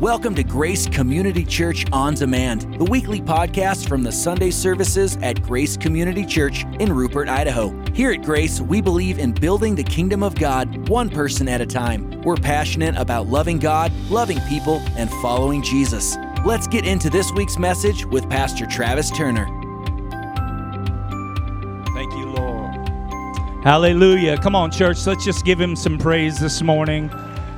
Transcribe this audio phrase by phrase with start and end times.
[0.00, 5.42] Welcome to Grace Community Church On Demand, the weekly podcast from the Sunday services at
[5.42, 7.74] Grace Community Church in Rupert, Idaho.
[7.94, 11.66] Here at Grace, we believe in building the kingdom of God one person at a
[11.66, 12.20] time.
[12.20, 16.18] We're passionate about loving God, loving people, and following Jesus.
[16.44, 19.46] Let's get into this week's message with Pastor Travis Turner.
[21.94, 22.74] Thank you, Lord.
[23.64, 24.36] Hallelujah.
[24.36, 25.06] Come on, church.
[25.06, 27.10] Let's just give him some praise this morning.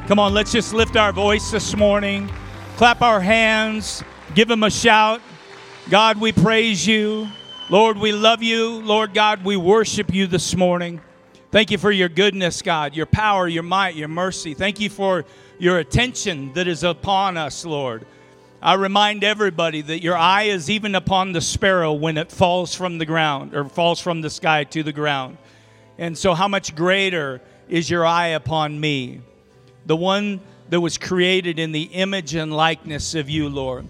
[0.08, 2.30] Come on, let's just lift our voice this morning,
[2.78, 4.02] clap our hands,
[4.34, 5.20] give him a shout.
[5.90, 7.28] God, we praise you.
[7.68, 8.80] Lord, we love you.
[8.80, 11.02] Lord God, we worship you this morning.
[11.50, 14.54] Thank you for your goodness, God, your power, your might, your mercy.
[14.54, 15.26] Thank you for
[15.58, 18.06] your attention that is upon us, Lord.
[18.62, 22.96] I remind everybody that your eye is even upon the sparrow when it falls from
[22.96, 25.36] the ground or falls from the sky to the ground.
[25.98, 29.20] And so, how much greater is your eye upon me?
[29.86, 33.86] The one that was created in the image and likeness of you, Lord.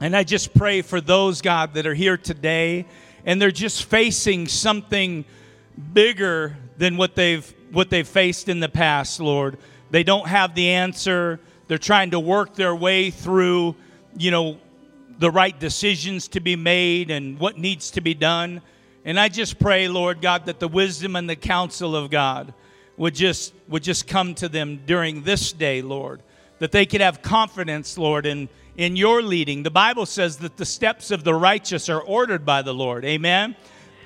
[0.00, 2.86] And I just pray for those, God, that are here today
[3.24, 5.24] and they're just facing something
[5.92, 9.56] bigger than what they've what they've faced in the past, Lord.
[9.90, 11.40] They don't have the answer.
[11.68, 13.76] They're trying to work their way through,
[14.18, 14.58] you know,
[15.18, 18.60] the right decisions to be made and what needs to be done.
[19.06, 22.52] And I just pray, Lord God, that the wisdom and the counsel of God
[22.96, 26.22] would just would just come to them during this day, Lord,
[26.58, 29.62] that they could have confidence, Lord, in in your leading.
[29.62, 33.04] The Bible says that the steps of the righteous are ordered by the Lord.
[33.04, 33.56] Amen.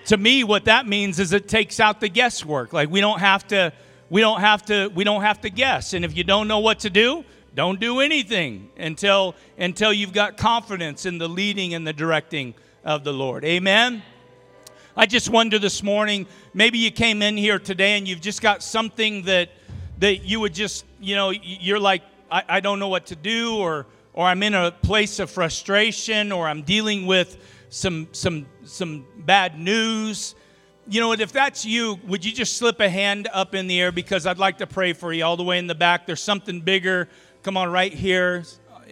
[0.07, 2.73] To me, what that means is it takes out the guesswork.
[2.73, 3.73] Like we don't have to
[4.11, 5.93] we don't have to we don't have to guess.
[5.93, 10.37] And if you don't know what to do, don't do anything until until you've got
[10.37, 13.45] confidence in the leading and the directing of the Lord.
[13.45, 14.03] Amen.
[14.99, 18.63] I just wonder this morning, maybe you came in here today and you've just got
[18.63, 19.51] something that
[19.99, 23.57] that you would just, you know, you're like, I, I don't know what to do,
[23.57, 27.37] or or I'm in a place of frustration, or I'm dealing with
[27.69, 30.35] some some some bad news.
[30.89, 33.79] You know, what, if that's you, would you just slip a hand up in the
[33.79, 36.07] air because I'd like to pray for you all the way in the back.
[36.07, 37.11] There's something bigger.
[37.43, 38.45] Come on, right here.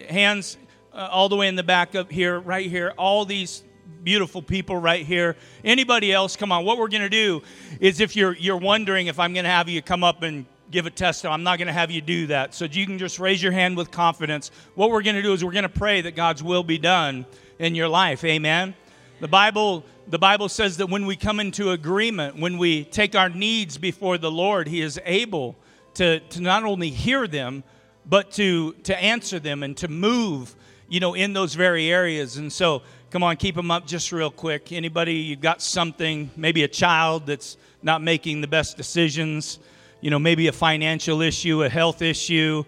[0.07, 0.55] Hands
[0.93, 2.93] uh, all the way in the back up here, right here.
[2.95, 3.63] All these
[4.05, 5.35] beautiful people right here.
[5.63, 6.37] Anybody else?
[6.37, 6.63] Come on.
[6.63, 7.41] What we're going to do
[7.81, 10.85] is if you're you're wondering if I'm going to have you come up and give
[10.85, 12.53] a testimony, I'm not going to have you do that.
[12.53, 14.51] So you can just raise your hand with confidence.
[14.75, 17.25] What we're going to do is we're going to pray that God's will be done
[17.59, 18.23] in your life.
[18.23, 18.75] Amen.
[19.19, 23.29] The Bible the Bible says that when we come into agreement, when we take our
[23.29, 25.55] needs before the Lord, he is able
[25.95, 27.63] to to not only hear them,
[28.05, 30.55] but to to answer them and to move,
[30.87, 32.37] you know, in those very areas.
[32.37, 32.83] And so
[33.15, 34.73] Come on, keep them up just real quick.
[34.73, 39.57] Anybody, you've got something, maybe a child that's not making the best decisions,
[40.01, 42.65] you know, maybe a financial issue, a health issue,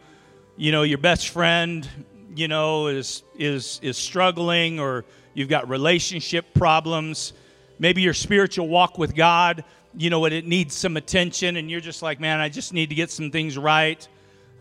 [0.55, 1.85] you know, your best friend,
[2.33, 5.03] you know, is is is struggling or
[5.33, 7.33] you've got relationship problems.
[7.77, 9.65] Maybe your spiritual walk with God,
[9.97, 12.95] you know, it needs some attention and you're just like, "Man, I just need to
[12.95, 14.07] get some things right."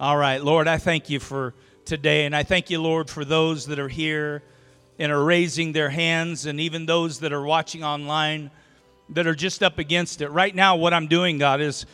[0.01, 1.55] All right, Lord, I thank you for
[1.85, 4.43] today and I thank you, Lord, for those that are here
[4.99, 8.51] and are raising their hands, and even those that are watching online
[9.11, 10.29] that are just up against it.
[10.29, 11.87] Right now, what I'm doing, God, is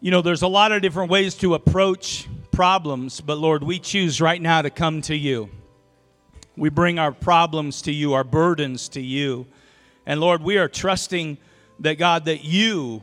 [0.00, 4.20] you know, there's a lot of different ways to approach problems, but Lord, we choose
[4.20, 5.48] right now to come to you.
[6.56, 9.46] We bring our problems to you, our burdens to you.
[10.04, 11.38] And Lord, we are trusting
[11.80, 13.02] that, God, that you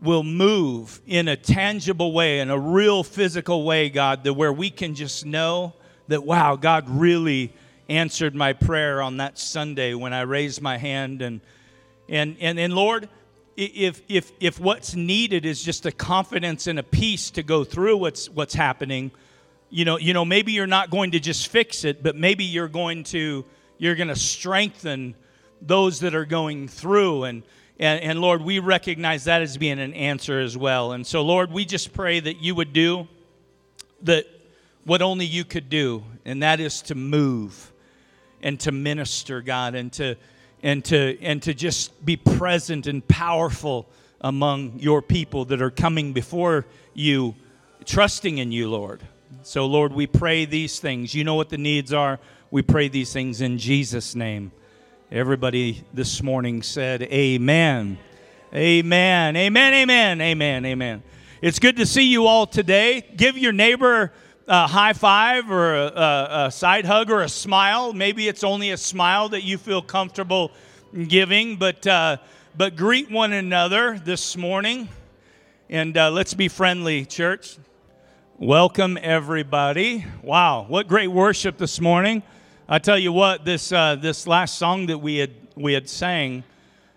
[0.00, 4.70] will move in a tangible way, in a real physical way, God, that where we
[4.70, 5.74] can just know
[6.08, 7.52] that, wow, God really
[7.90, 11.20] answered my prayer on that Sunday when I raised my hand.
[11.20, 11.40] And
[12.08, 13.08] and and, and Lord
[13.56, 17.96] if if if what's needed is just a confidence and a peace to go through
[17.98, 19.10] what's what's happening
[19.68, 22.68] you know you know maybe you're not going to just fix it but maybe you're
[22.68, 23.44] going to
[23.76, 25.14] you're going to strengthen
[25.60, 27.24] those that are going through.
[27.24, 27.42] And
[27.78, 30.92] and, and Lord, we recognize that as being an answer as well.
[30.92, 33.08] And so, Lord, we just pray that you would do
[34.02, 34.26] that
[34.84, 37.72] what only you could do, and that is to move
[38.42, 40.16] and to minister, God, and to
[40.62, 43.88] and to and to just be present and powerful
[44.20, 47.34] among your people that are coming before you,
[47.84, 49.00] trusting in you, Lord.
[49.42, 51.14] So, Lord, we pray these things.
[51.14, 52.18] You know what the needs are.
[52.50, 54.52] We pray these things in Jesus' name.
[55.10, 57.98] Everybody this morning said, Amen.
[58.54, 59.36] Amen.
[59.36, 59.72] Amen.
[59.72, 60.20] Amen.
[60.20, 60.66] Amen.
[60.66, 61.02] Amen.
[61.40, 63.00] It's good to see you all today.
[63.16, 64.12] Give your neighbor
[64.50, 67.92] a high five or a, a, side hug or a smile.
[67.92, 70.50] Maybe it's only a smile that you feel comfortable
[71.06, 72.16] giving, but, uh,
[72.56, 74.88] but greet one another this morning.
[75.68, 77.58] And uh, let's be friendly, church.
[78.38, 80.04] Welcome, everybody.
[80.20, 82.24] Wow, what great worship this morning.
[82.68, 86.42] I tell you what, this, uh, this last song that we had, we had sang,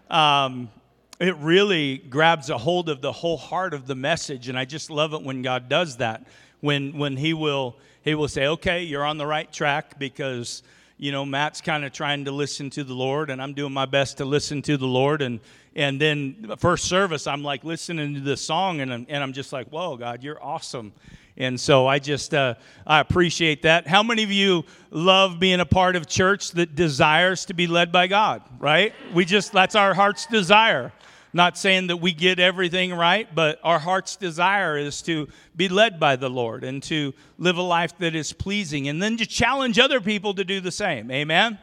[0.09, 0.71] um,
[1.19, 4.49] it really grabs a hold of the whole heart of the message.
[4.49, 6.25] And I just love it when God does that.
[6.63, 10.63] When, when he, will, he will say, okay, you're on the right track because,
[10.97, 13.85] you know, Matt's kind of trying to listen to the Lord and I'm doing my
[13.85, 15.21] best to listen to the Lord.
[15.21, 15.41] And,
[15.75, 19.51] and then first service, I'm like listening to the song and I'm, and I'm just
[19.51, 20.93] like, whoa, God, you're awesome.
[21.35, 22.53] And so I just uh,
[22.87, 23.85] I appreciate that.
[23.85, 27.91] How many of you love being a part of church that desires to be led
[27.91, 28.41] by God?
[28.57, 28.93] Right?
[29.13, 30.93] We just that's our heart's desire.
[31.35, 35.99] Not saying that we get everything right, but our heart's desire is to be led
[35.99, 39.79] by the Lord and to live a life that is pleasing, and then to challenge
[39.79, 41.09] other people to do the same.
[41.09, 41.57] Amen.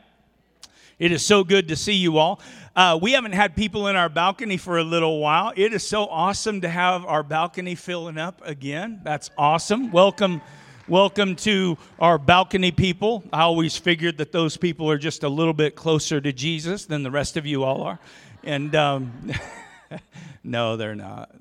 [0.99, 2.41] It is so good to see you all.
[2.77, 5.53] Uh, we haven't had people in our balcony for a little while.
[5.57, 9.01] It is so awesome to have our balcony filling up again.
[9.05, 9.93] That's awesome.
[9.93, 10.43] Welcome.
[10.89, 13.23] Welcome to our balcony people.
[13.33, 17.05] I always figured that those people are just a little bit closer to Jesus than
[17.05, 17.99] the rest of you all are.
[18.43, 19.13] And um,
[20.45, 21.35] no, they're not.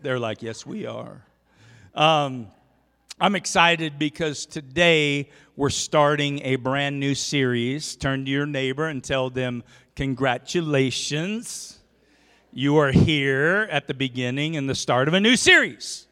[0.00, 1.24] They're like, yes, we are.
[1.94, 2.48] Um,
[3.20, 7.94] I'm excited because today we're starting a brand new series.
[7.96, 9.62] Turn to your neighbor and tell them,
[9.94, 11.78] Congratulations.
[12.50, 16.06] You are here at the beginning and the start of a new series.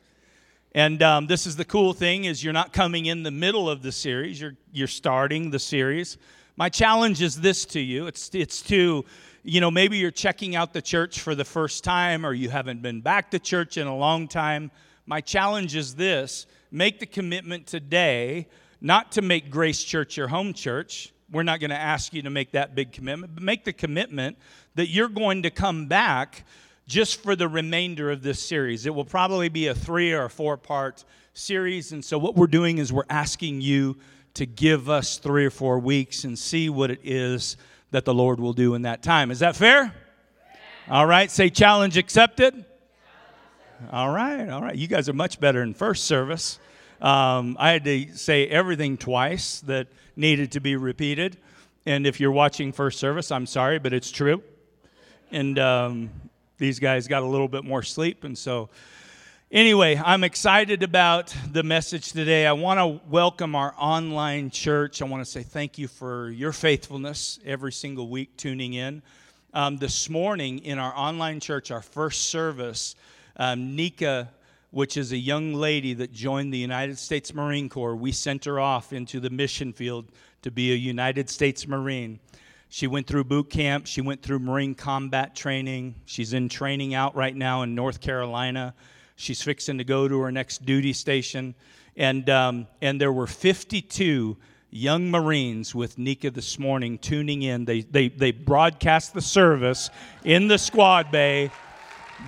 [0.73, 3.82] And um, this is the cool thing is you're not coming in the middle of
[3.82, 4.40] the series.
[4.40, 6.19] You're, you're starting the series.
[6.56, 8.06] My challenge is this to you.
[8.06, 9.05] It's, it's to,
[9.42, 12.82] you know, maybe you're checking out the church for the first time or you haven't
[12.82, 14.70] been back to church in a long time.
[15.06, 18.46] My challenge is this make the commitment today
[18.81, 22.31] not to make Grace Church your home church, we're not going to ask you to
[22.31, 24.37] make that big commitment, but make the commitment
[24.75, 26.44] that you're going to come back
[26.87, 28.87] just for the remainder of this series.
[28.87, 31.04] It will probably be a three or four part
[31.34, 31.92] series.
[31.92, 33.96] And so, what we're doing is we're asking you
[34.34, 37.56] to give us three or four weeks and see what it is
[37.90, 39.31] that the Lord will do in that time.
[39.31, 39.94] Is that fair?
[40.88, 42.64] All right, say challenge accepted.
[43.90, 44.76] All right, all right.
[44.76, 46.58] You guys are much better in first service.
[47.00, 51.38] Um, I had to say everything twice that needed to be repeated.
[51.87, 54.42] And if you're watching first service, I'm sorry, but it's true.
[55.31, 56.10] And um,
[56.58, 58.25] these guys got a little bit more sleep.
[58.25, 58.69] And so,
[59.50, 62.47] anyway, I'm excited about the message today.
[62.47, 65.02] I want to welcome our online church.
[65.02, 69.02] I want to say thank you for your faithfulness every single week tuning in.
[69.52, 72.94] Um, this morning in our online church, our first service,
[73.37, 74.29] um, Nika
[74.70, 77.97] which is a young lady that joined the United States Marine Corps.
[77.97, 80.06] We sent her off into the mission field
[80.43, 82.20] to be a United States Marine.
[82.69, 85.97] She went through boot camp, she went through Marine combat training.
[86.05, 88.75] She's in training out right now in North Carolina.
[89.20, 91.55] She's fixing to go to her next duty station.
[91.96, 94.37] And, um, and there were 52
[94.70, 97.64] young Marines with Nika this morning tuning in.
[97.64, 99.90] They, they, they broadcast the service
[100.25, 101.50] in the squad bay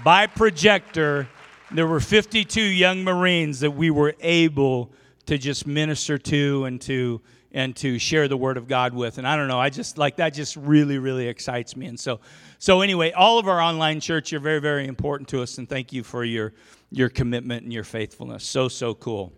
[0.04, 1.28] by projector
[1.74, 4.92] there were 52 young Marines that we were able
[5.26, 7.20] to just minister to and to
[7.54, 9.18] and to share the word of God with.
[9.18, 11.86] And I don't know, I just like that just really really excites me.
[11.86, 12.20] And so
[12.58, 15.92] so anyway, all of our online church, you're very very important to us and thank
[15.92, 16.52] you for your
[16.92, 18.44] your commitment and your faithfulness.
[18.44, 19.32] So so cool.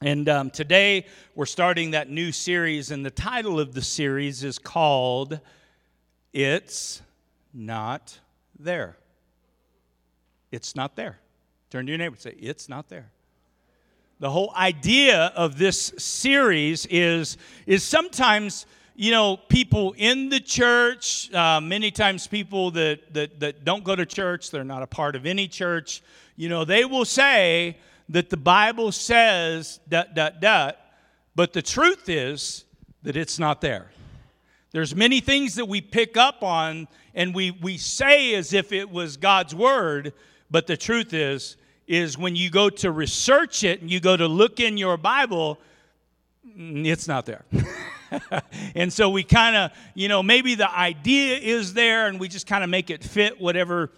[0.00, 4.58] And um, today we're starting that new series, and the title of the series is
[4.58, 5.40] called
[6.32, 7.02] "It's
[7.52, 8.18] Not
[8.58, 8.96] There."
[10.50, 11.18] It's not there.
[11.70, 13.10] Turn to your neighbor and say, It's not there.
[14.20, 17.36] The whole idea of this series is,
[17.66, 23.64] is sometimes, you know, people in the church, uh, many times people that, that, that
[23.64, 26.02] don't go to church, they're not a part of any church,
[26.38, 27.76] you know, they will say
[28.08, 30.78] that the Bible says dot, dot, dot,
[31.34, 32.64] but the truth is
[33.02, 33.90] that it's not there.
[34.70, 38.88] There's many things that we pick up on and we, we say as if it
[38.88, 40.12] was God's word,
[40.48, 41.56] but the truth is,
[41.88, 45.58] is when you go to research it and you go to look in your Bible,
[46.46, 47.44] mm, it's not there.
[48.76, 52.46] and so we kind of, you know, maybe the idea is there and we just
[52.46, 53.90] kind of make it fit whatever,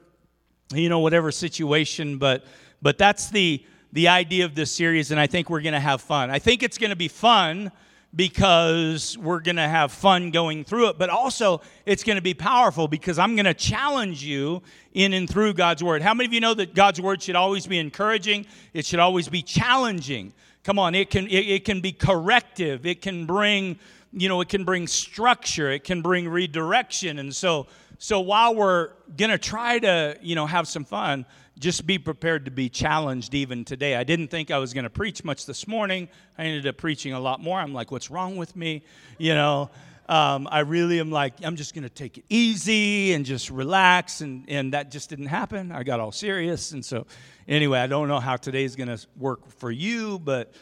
[0.72, 2.18] you know, whatever situation.
[2.18, 2.44] But
[2.82, 6.00] but that's the the idea of this series, and I think we're going to have
[6.00, 6.30] fun.
[6.30, 7.72] I think it's going to be fun
[8.14, 12.34] because we're going to have fun going through it, but also it's going to be
[12.34, 14.62] powerful because I'm going to challenge you
[14.94, 16.02] in and through God's Word.
[16.02, 18.46] How many of you know that God's Word should always be encouraging?
[18.74, 20.32] It should always be challenging.
[20.64, 22.84] Come on, it can, it, it can be corrective.
[22.84, 23.78] It can bring,
[24.12, 25.70] you know, it can bring structure.
[25.70, 27.18] It can bring redirection.
[27.18, 27.66] And so,
[28.02, 31.26] so while we're going to try to, you know, have some fun,
[31.58, 33.94] just be prepared to be challenged even today.
[33.94, 36.08] I didn't think I was going to preach much this morning.
[36.38, 37.60] I ended up preaching a lot more.
[37.60, 38.84] I'm like, what's wrong with me?
[39.18, 39.70] You know,
[40.08, 44.22] um, I really am like, I'm just going to take it easy and just relax.
[44.22, 45.70] And, and that just didn't happen.
[45.70, 46.72] I got all serious.
[46.72, 47.06] And so,
[47.46, 50.54] anyway, I don't know how today's going to work for you, but,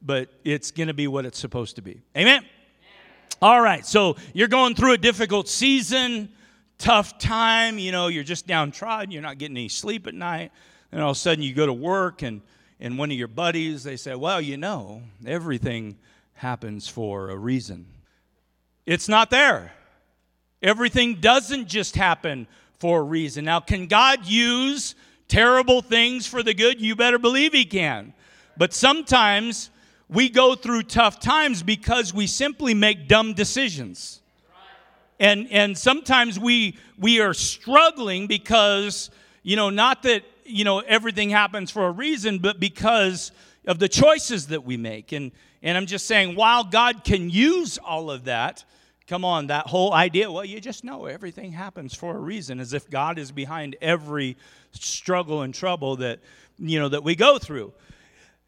[0.00, 2.00] but it's going to be what it's supposed to be.
[2.16, 2.42] Amen?
[3.42, 3.84] All right.
[3.84, 6.30] So, you're going through a difficult season,
[6.78, 7.78] tough time.
[7.78, 9.10] You know, you're just downtrodden.
[9.10, 10.52] You're not getting any sleep at night.
[10.92, 12.40] And all of a sudden, you go to work, and,
[12.80, 15.98] and one of your buddies, they say, Well, you know, everything
[16.34, 17.86] happens for a reason.
[18.84, 19.72] It's not there.
[20.62, 22.46] Everything doesn't just happen
[22.78, 23.44] for a reason.
[23.44, 24.94] Now, can God use
[25.28, 26.80] terrible things for the good?
[26.80, 28.14] You better believe He can.
[28.56, 29.70] But sometimes
[30.08, 34.20] we go through tough times because we simply make dumb decisions.
[35.18, 39.10] And, and sometimes we, we are struggling because,
[39.42, 43.32] you know, not that, you know, everything happens for a reason, but because
[43.66, 45.12] of the choices that we make.
[45.12, 45.32] And,
[45.62, 48.64] and I'm just saying, while God can use all of that,
[49.06, 52.72] Come on, that whole idea, well, you just know everything happens for a reason, as
[52.72, 54.36] if God is behind every
[54.72, 56.18] struggle and trouble that,
[56.58, 57.72] you know, that we go through.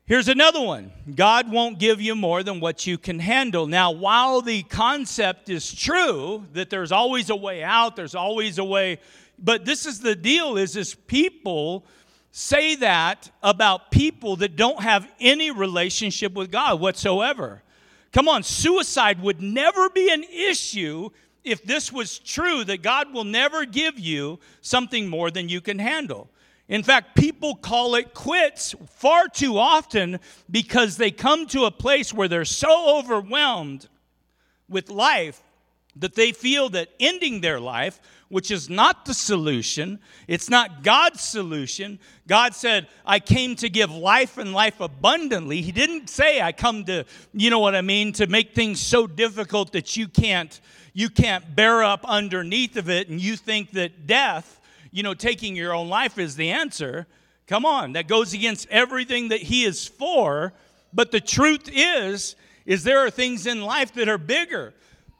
[0.08, 0.90] Here's another one.
[1.14, 3.66] God won't give you more than what you can handle.
[3.66, 8.64] Now, while the concept is true that there's always a way out, there's always a
[8.64, 9.00] way,
[9.38, 11.84] but this is the deal is is people
[12.30, 17.62] say that about people that don't have any relationship with God whatsoever.
[18.10, 21.10] Come on, suicide would never be an issue
[21.44, 25.78] if this was true that God will never give you something more than you can
[25.78, 26.30] handle.
[26.68, 30.20] In fact, people call it quits far too often
[30.50, 33.88] because they come to a place where they're so overwhelmed
[34.68, 35.42] with life
[35.96, 39.98] that they feel that ending their life, which is not the solution,
[40.28, 41.98] it's not God's solution.
[42.26, 45.62] God said, I came to give life and life abundantly.
[45.62, 49.06] He didn't say, I come to, you know what I mean, to make things so
[49.06, 50.60] difficult that you can't
[50.94, 54.57] you can't bear up underneath of it and you think that death,
[54.90, 57.06] you know, taking your own life is the answer.
[57.46, 60.52] Come on, that goes against everything that he is for.
[60.92, 64.74] But the truth is, is there are things in life that are bigger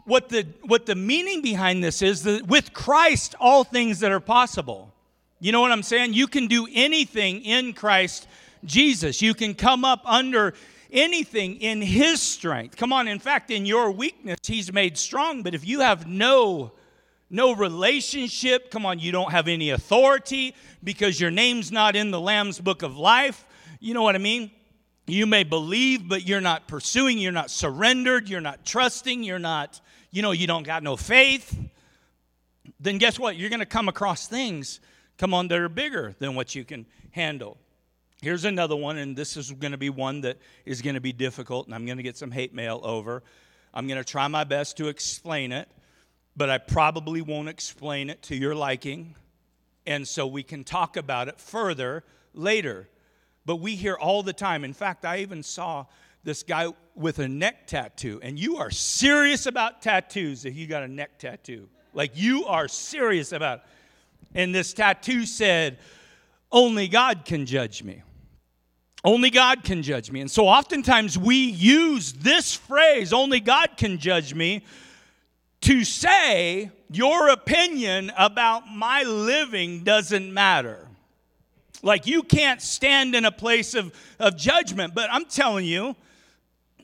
[0.09, 4.21] what the, what the meaning behind this is that with Christ, all things that are
[4.21, 4.95] possible.
[5.39, 6.15] You know what I'm saying?
[6.15, 8.27] You can do anything in Christ
[8.65, 9.21] Jesus.
[9.21, 10.55] You can come up under
[10.91, 12.77] anything in His strength.
[12.77, 15.43] Come on, in fact, in your weakness, He's made strong.
[15.43, 16.73] But if you have no
[17.31, 22.21] no relationship, come on, you don't have any authority because your name's not in the
[22.21, 23.45] Lamb's book of life.
[23.81, 24.51] You know what I mean?
[25.07, 29.81] You may believe, but you're not pursuing, you're not surrendered, you're not trusting, you're not
[30.11, 31.57] you know, you don't got no faith,
[32.81, 33.37] then guess what?
[33.37, 34.81] You're going to come across things,
[35.19, 37.59] come on, that are bigger than what you can handle.
[38.23, 41.13] Here's another one, and this is going to be one that is going to be
[41.13, 43.23] difficult, and I'm going to get some hate mail over.
[43.75, 45.69] I'm going to try my best to explain it,
[46.39, 49.17] but I probably won't explain it to your liking,
[49.85, 52.89] and so we can talk about it further later.
[53.45, 54.65] But we hear all the time.
[54.65, 55.87] In fact, I even saw
[56.23, 60.85] this guy with a neck tattoo, and you are serious about tattoos if you got
[60.85, 61.69] a neck tattoo.
[61.93, 63.65] Like you are serious about it.
[64.35, 65.79] And this tattoo said,
[66.53, 68.03] Only God can judge me.
[69.03, 70.21] Only God can judge me.
[70.21, 74.63] And so oftentimes we use this phrase, only God can judge me,
[75.63, 80.87] to say your opinion about my living doesn't matter.
[81.83, 84.95] Like you can't stand in a place of, of judgment.
[84.95, 85.97] But I'm telling you,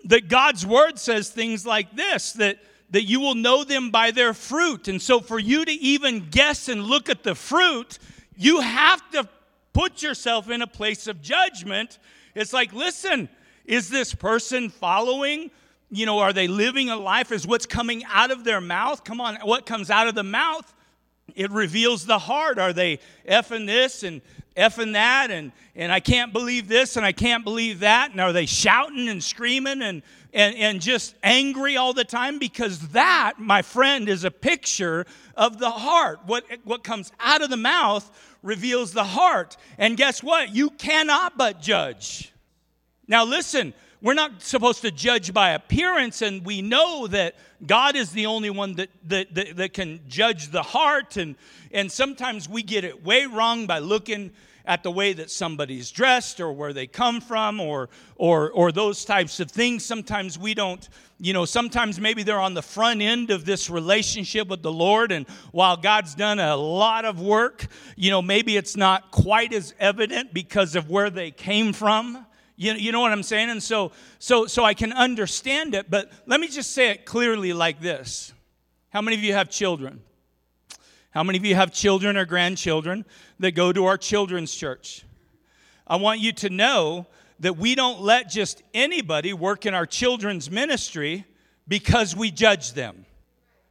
[0.05, 2.59] that God's word says things like this that,
[2.91, 4.89] that you will know them by their fruit.
[4.89, 7.99] And so, for you to even guess and look at the fruit,
[8.37, 9.29] you have to
[9.73, 11.99] put yourself in a place of judgment.
[12.35, 13.29] It's like, listen,
[13.65, 15.51] is this person following?
[15.91, 17.31] You know, are they living a life?
[17.31, 19.05] Is what's coming out of their mouth?
[19.05, 20.73] Come on, what comes out of the mouth?
[21.35, 22.59] It reveals the heart.
[22.59, 22.99] Are they
[23.29, 24.21] effing this and
[24.57, 28.13] effing that and, and I can't believe this and I can't believe that?
[28.13, 32.39] And are they shouting and screaming and, and, and just angry all the time?
[32.39, 36.21] Because that, my friend, is a picture of the heart.
[36.27, 38.11] What, what comes out of the mouth
[38.43, 39.57] reveals the heart.
[39.79, 40.55] And guess what?
[40.55, 42.33] You cannot but judge.
[43.09, 48.13] Now, listen, we're not supposed to judge by appearance, and we know that God is
[48.13, 51.17] the only one that, that, that, that, can judge the heart.
[51.17, 51.37] And,
[51.73, 54.33] and sometimes we get it way wrong by looking
[54.67, 59.07] at the way that somebody's dressed or where they come from or or or those
[59.07, 59.85] types of things.
[59.85, 60.87] Sometimes we don't,
[61.19, 65.13] you know, sometimes maybe they're on the front end of this relationship with the Lord
[65.13, 69.75] and while God's done a lot of work, you know, maybe it's not quite as
[69.79, 72.27] evident because of where they came from.
[72.57, 73.51] You, you know what I'm saying?
[73.51, 77.53] And so so so I can understand it, but let me just say it clearly
[77.53, 78.33] like this.
[78.91, 80.03] How many of you have children?
[81.11, 83.05] How many of you have children or grandchildren
[83.39, 85.05] that go to our children's church?
[85.87, 87.07] I want you to know
[87.41, 91.25] that we don't let just anybody work in our children's ministry
[91.67, 93.07] because we judge them.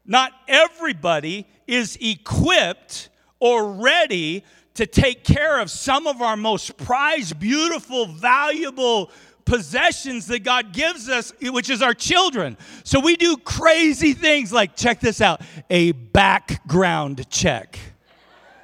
[0.06, 3.10] Not everybody is equipped
[3.40, 4.44] or ready
[4.76, 9.12] to take care of some of our most prized, beautiful, valuable
[9.46, 12.58] possessions that God gives us, which is our children.
[12.84, 17.78] So we do crazy things like, check this out, a background check.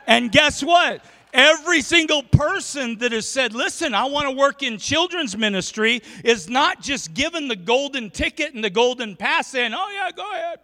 [0.08, 1.04] And guess what?
[1.32, 6.50] Every single person that has said, Listen, I want to work in children's ministry, is
[6.50, 10.60] not just given the golden ticket and the golden pass saying, Oh, yeah, go ahead.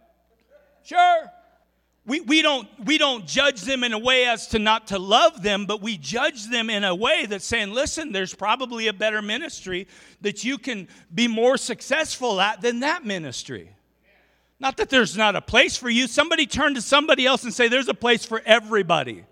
[0.82, 1.30] Sure
[2.06, 5.42] we, we, don't, we don't judge them in a way as to not to love
[5.42, 9.20] them, but we judge them in a way that's saying, listen, there's probably a better
[9.20, 9.88] ministry
[10.20, 13.70] that you can be more successful at than that ministry.
[14.60, 16.06] Not that there's not a place for you.
[16.06, 19.24] Somebody turn to somebody else and say, there's a place for everybody.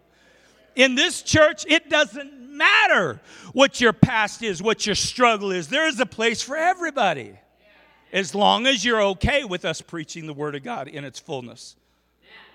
[0.75, 3.21] In this church, it doesn't matter
[3.53, 5.69] what your past is, what your struggle is.
[5.69, 7.39] There is a place for everybody.
[8.13, 11.77] As long as you're okay with us preaching the Word of God in its fullness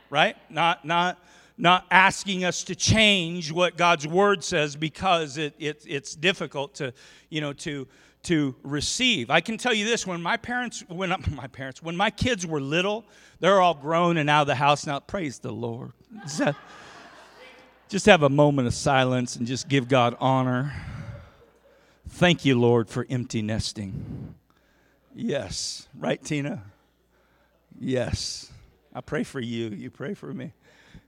[0.09, 0.35] right?
[0.49, 1.19] Not, not,
[1.57, 6.93] not asking us to change what God's word says because it, it, it's difficult to,
[7.29, 7.87] you know, to,
[8.23, 9.29] to receive.
[9.29, 12.61] I can tell you this: when my parents, when my parents, when my kids were
[12.61, 13.05] little,
[13.39, 14.99] they're all grown and out of the house now.
[14.99, 15.91] Praise the Lord.
[17.89, 20.73] Just have a moment of silence and just give God honor.
[22.07, 24.35] Thank you, Lord, for empty nesting.
[25.15, 26.63] Yes, right, Tina?
[27.79, 28.51] Yes.
[28.93, 29.69] I pray for you.
[29.69, 30.53] You pray for me.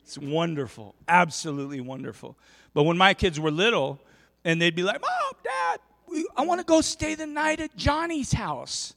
[0.04, 2.38] It's wonderful, absolutely wonderful.
[2.74, 4.00] But when my kids were little,
[4.44, 7.76] and they'd be like, Mom, Dad, we, I want to go stay the night at
[7.76, 8.94] Johnny's house.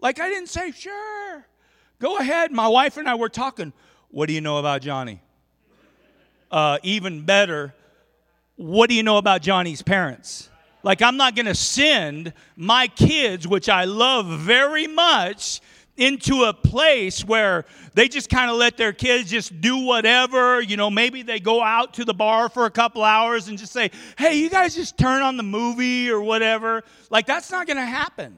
[0.00, 1.46] Like, I didn't say, Sure,
[1.98, 2.52] go ahead.
[2.52, 3.72] My wife and I were talking.
[4.10, 5.20] What do you know about Johnny?
[6.50, 7.74] Uh, even better,
[8.56, 10.48] what do you know about Johnny's parents?
[10.82, 15.60] Like, I'm not going to send my kids, which I love very much,
[16.00, 20.60] into a place where they just kind of let their kids just do whatever.
[20.60, 23.72] You know, maybe they go out to the bar for a couple hours and just
[23.72, 26.82] say, hey, you guys just turn on the movie or whatever.
[27.10, 28.34] Like, that's not going to happen.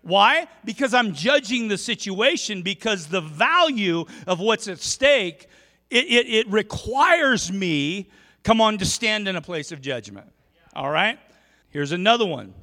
[0.00, 0.48] Why?
[0.64, 5.48] Because I'm judging the situation because the value of what's at stake,
[5.90, 8.08] it, it, it requires me,
[8.42, 10.32] come on, to stand in a place of judgment.
[10.74, 11.18] All right?
[11.68, 12.54] Here's another one.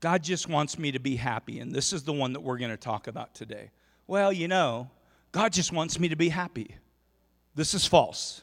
[0.00, 1.60] God just wants me to be happy.
[1.60, 3.70] And this is the one that we're going to talk about today.
[4.06, 4.90] Well, you know,
[5.30, 6.76] God just wants me to be happy.
[7.54, 8.42] This is false.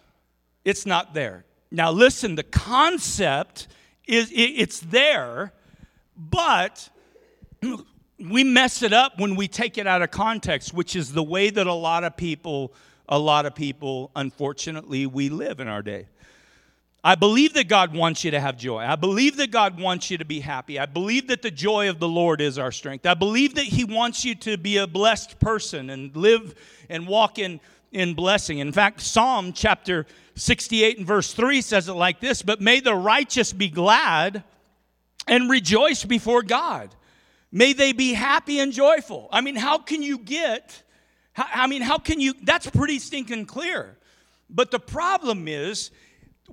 [0.64, 1.46] It's not there.
[1.72, 3.68] Now, listen, the concept
[4.06, 5.52] is it's there,
[6.16, 6.90] but
[8.20, 11.50] we mess it up when we take it out of context, which is the way
[11.50, 12.74] that a lot of people,
[13.10, 16.08] a lot of people, unfortunately, we live in our day.
[17.08, 18.80] I believe that God wants you to have joy.
[18.80, 20.78] I believe that God wants you to be happy.
[20.78, 23.06] I believe that the joy of the Lord is our strength.
[23.06, 26.54] I believe that He wants you to be a blessed person and live
[26.90, 27.62] and walk in,
[27.94, 28.60] in blessing.
[28.60, 32.96] In fact, Psalm chapter 68 and verse 3 says it like this But may the
[32.96, 34.44] righteous be glad
[35.30, 36.94] and rejoice before God.
[37.54, 39.30] May they be happy and joyful.
[39.32, 40.84] I mean, how can you get,
[41.38, 43.98] I mean, how can you, that's pretty stinking clear.
[44.50, 45.92] But the problem is,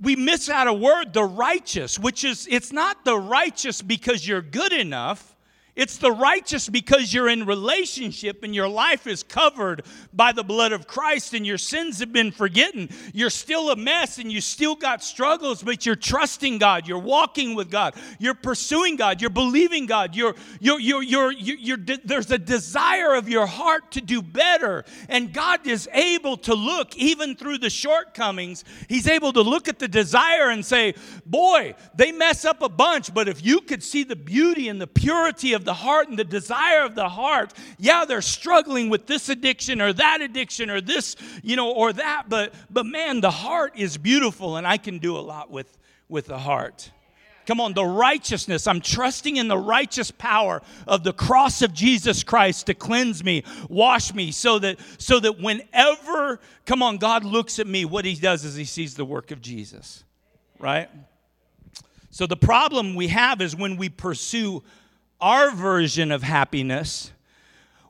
[0.01, 4.41] we miss out a word, the righteous, which is, it's not the righteous because you're
[4.41, 5.34] good enough.
[5.75, 9.83] It's the righteous because you're in relationship and your life is covered
[10.13, 12.89] by the blood of Christ and your sins have been forgiven.
[13.13, 16.87] You're still a mess and you still got struggles, but you're trusting God.
[16.87, 17.95] You're walking with God.
[18.19, 19.19] You're pursuing God.
[19.19, 20.15] You're believing God.
[20.15, 24.85] You're, you're, you're, you're, you're, you're there's a desire of your heart to do better.
[25.09, 28.63] And God is able to look even through the shortcomings.
[28.87, 30.93] He's able to look at the desire and say,
[31.25, 34.87] Boy, they mess up a bunch, but if you could see the beauty and the
[34.87, 39.29] purity of the heart and the desire of the heart, yeah, they're struggling with this
[39.29, 43.73] addiction or that addiction or this, you know, or that, but but man, the heart
[43.75, 46.91] is beautiful and I can do a lot with with the heart.
[47.47, 48.65] Come on, the righteousness.
[48.65, 53.43] I'm trusting in the righteous power of the cross of Jesus Christ to cleanse me,
[53.69, 58.15] wash me, so that so that whenever, come on, God looks at me, what he
[58.15, 60.03] does is he sees the work of Jesus.
[60.59, 60.89] right?
[62.09, 64.63] So the problem we have is when we pursue
[65.25, 67.11] our version of happiness,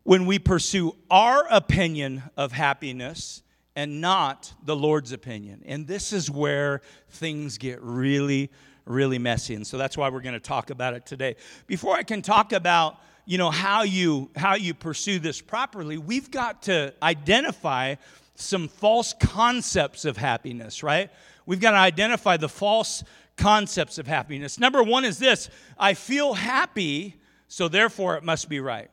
[0.04, 3.44] when we pursue our opinion of happiness
[3.76, 5.62] and not the Lord's opinion.
[5.66, 8.50] And this is where things get really,
[8.86, 9.54] really messy.
[9.54, 11.36] And so that's why we're going to talk about it today.
[11.68, 16.30] Before I can talk about you know how you how you pursue this properly we've
[16.30, 17.96] got to identify
[18.36, 21.10] some false concepts of happiness right
[21.48, 23.04] we've got to identify the false
[23.36, 27.16] concepts of happiness number one is this i feel happy
[27.48, 28.90] so therefore it must be right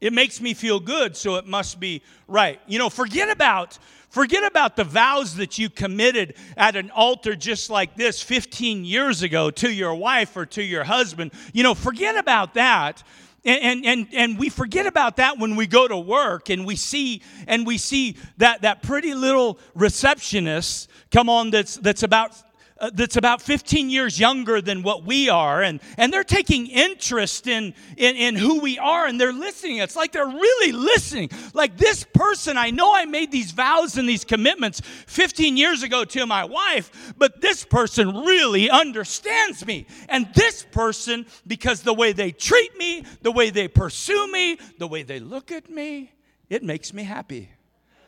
[0.00, 2.60] it makes me feel good, so it must be right.
[2.66, 3.78] You know, forget about
[4.10, 9.22] forget about the vows that you committed at an altar just like this 15 years
[9.22, 11.32] ago to your wife or to your husband.
[11.52, 13.02] You know, forget about that.
[13.44, 17.22] And, and, and we forget about that when we go to work and we see
[17.46, 22.32] and we see that, that pretty little receptionist come on that's, that's about
[22.80, 27.46] uh, that's about 15 years younger than what we are, and, and they're taking interest
[27.46, 29.78] in, in, in who we are, and they're listening.
[29.78, 31.30] It's like they're really listening.
[31.54, 36.04] Like this person, I know I made these vows and these commitments 15 years ago
[36.04, 39.86] to my wife, but this person really understands me.
[40.08, 44.86] And this person, because the way they treat me, the way they pursue me, the
[44.86, 46.12] way they look at me,
[46.48, 47.50] it makes me happy.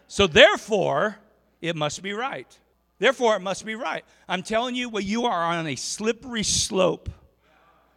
[0.07, 1.17] So therefore,
[1.61, 2.57] it must be right.
[3.01, 4.05] Therefore, it must be right.
[4.29, 7.09] I'm telling you, well, you are on a slippery slope.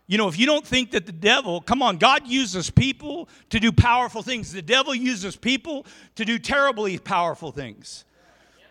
[0.07, 3.59] You know, if you don't think that the devil, come on, God uses people to
[3.59, 4.53] do powerful things.
[4.53, 5.85] The devil uses people
[6.15, 8.05] to do terribly powerful things.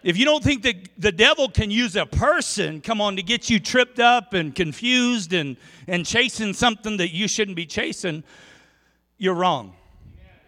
[0.02, 3.50] If you don't think that the devil can use a person, come on, to get
[3.50, 8.24] you tripped up and confused and, and chasing something that you shouldn't be chasing,
[9.18, 9.74] you're wrong.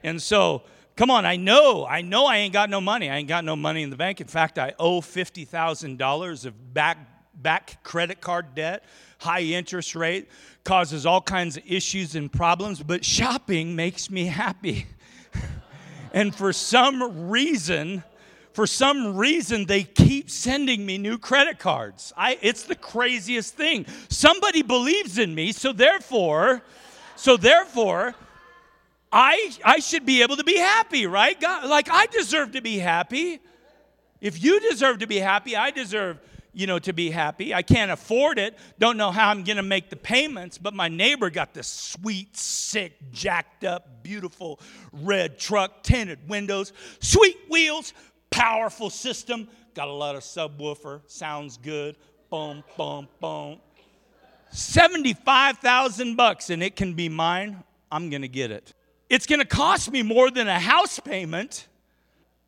[0.02, 0.62] And so,
[0.96, 3.10] Come on, I know, I know I ain't got no money.
[3.10, 4.20] I ain't got no money in the bank.
[4.20, 6.98] In fact, I owe $50,000 of back,
[7.34, 8.84] back credit card debt,
[9.18, 10.28] high interest rate,
[10.62, 14.86] causes all kinds of issues and problems, but shopping makes me happy.
[16.12, 18.04] and for some reason,
[18.52, 22.12] for some reason they keep sending me new credit cards.
[22.16, 23.84] I, it's the craziest thing.
[24.08, 26.62] Somebody believes in me, so therefore,
[27.16, 28.14] so therefore,
[29.16, 31.40] I, I should be able to be happy, right?
[31.40, 33.38] God, like I deserve to be happy.
[34.20, 36.18] If you deserve to be happy, I deserve,
[36.52, 37.54] you know, to be happy.
[37.54, 38.58] I can't afford it.
[38.80, 42.36] Don't know how I'm going to make the payments, but my neighbor got this sweet,
[42.36, 44.58] sick, jacked up, beautiful
[44.92, 47.94] red truck, tinted windows, sweet wheels,
[48.30, 51.96] powerful system, got a lot of subwoofer, sounds good.
[52.30, 53.60] Boom, boom, boom.
[54.50, 57.62] 75,000 bucks and it can be mine.
[57.92, 58.74] I'm going to get it
[59.14, 61.68] it's going to cost me more than a house payment.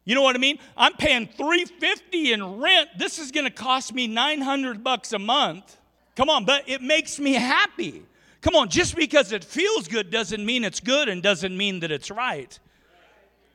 [0.04, 0.58] You know what I mean?
[0.76, 2.88] I'm paying 350 in rent.
[2.98, 5.76] This is going to cost me 900 bucks a month.
[6.16, 8.02] Come on, but it makes me happy.
[8.40, 11.92] Come on, just because it feels good doesn't mean it's good and doesn't mean that
[11.92, 12.58] it's right.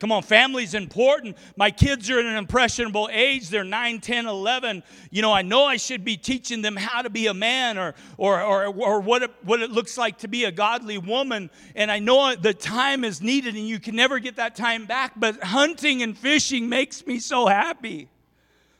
[0.02, 1.38] Come on, family's important.
[1.56, 3.50] My kids are in an impressionable age.
[3.50, 4.82] They're 9, 10, 11.
[5.12, 7.94] You know, I know I should be teaching them how to be a man or,
[8.18, 11.52] or, or, or what, it, what it looks like to be a godly woman.
[11.76, 15.12] And I know the time is needed and you can never get that time back.
[15.16, 18.10] But hunting and fishing makes me so happy.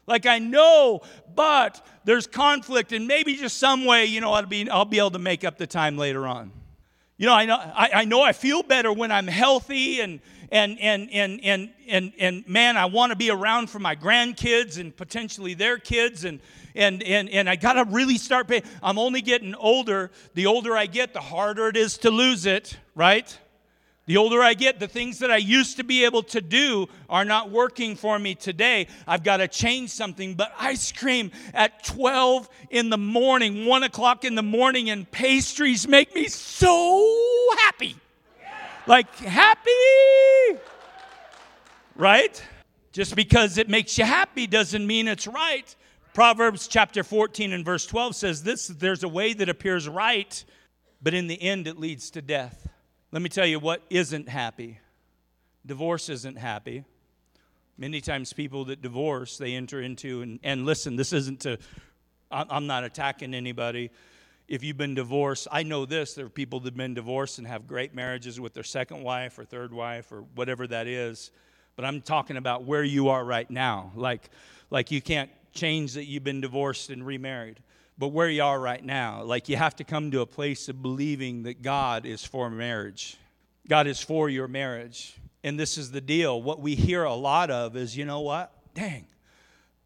[0.08, 1.02] Like I know,
[1.36, 5.12] but there's conflict, and maybe just some way, you know, I'll be, I'll be able
[5.12, 6.52] to make up the time later on.
[7.22, 10.22] You know, I know I, I know I feel better when I'm healthy and
[10.52, 14.80] and and and and and, and man, I want to be around for my grandkids
[14.80, 16.42] and potentially their kids and
[16.76, 18.64] and and and I got to really start paying.
[18.84, 20.12] I'm only getting older.
[20.34, 23.38] The older I get, the harder it is to lose it, right?
[24.08, 27.24] The older I get, the things that I used to be able to do are
[27.24, 28.88] not working for me today.
[29.08, 30.34] I've got to change something.
[30.34, 35.88] But ice cream at 12 in the morning, 1 o'clock in the morning, and pastries
[35.88, 37.96] make me so happy.
[38.92, 40.60] Like, happy!
[41.96, 42.44] Right?
[42.92, 45.74] Just because it makes you happy doesn't mean it's right.
[46.14, 50.44] Proverbs chapter 14 and verse 12 says this there's a way that appears right,
[51.02, 52.68] but in the end it leads to death.
[53.14, 54.80] Let me tell you what isn't happy.
[55.66, 56.84] Divorce isn't happy.
[57.78, 61.60] Many times people that divorce, they enter into, and, and listen, this isn't to,
[62.30, 63.90] I'm not attacking anybody
[64.52, 67.48] if you've been divorced, I know this there are people that have been divorced and
[67.48, 71.32] have great marriages with their second wife or third wife or whatever that is.
[71.78, 73.94] But I'm talking about where you are right now.
[73.96, 74.30] Like,
[74.70, 77.62] like you can't change that you've been divorced and remarried.
[77.98, 80.82] But where you are right now, like you have to come to a place of
[80.82, 83.16] believing that God is for marriage.
[83.70, 85.16] God is for your marriage.
[85.46, 86.42] And this is the deal.
[86.42, 88.52] What we hear a lot of is, you know what?
[88.74, 89.06] Dang,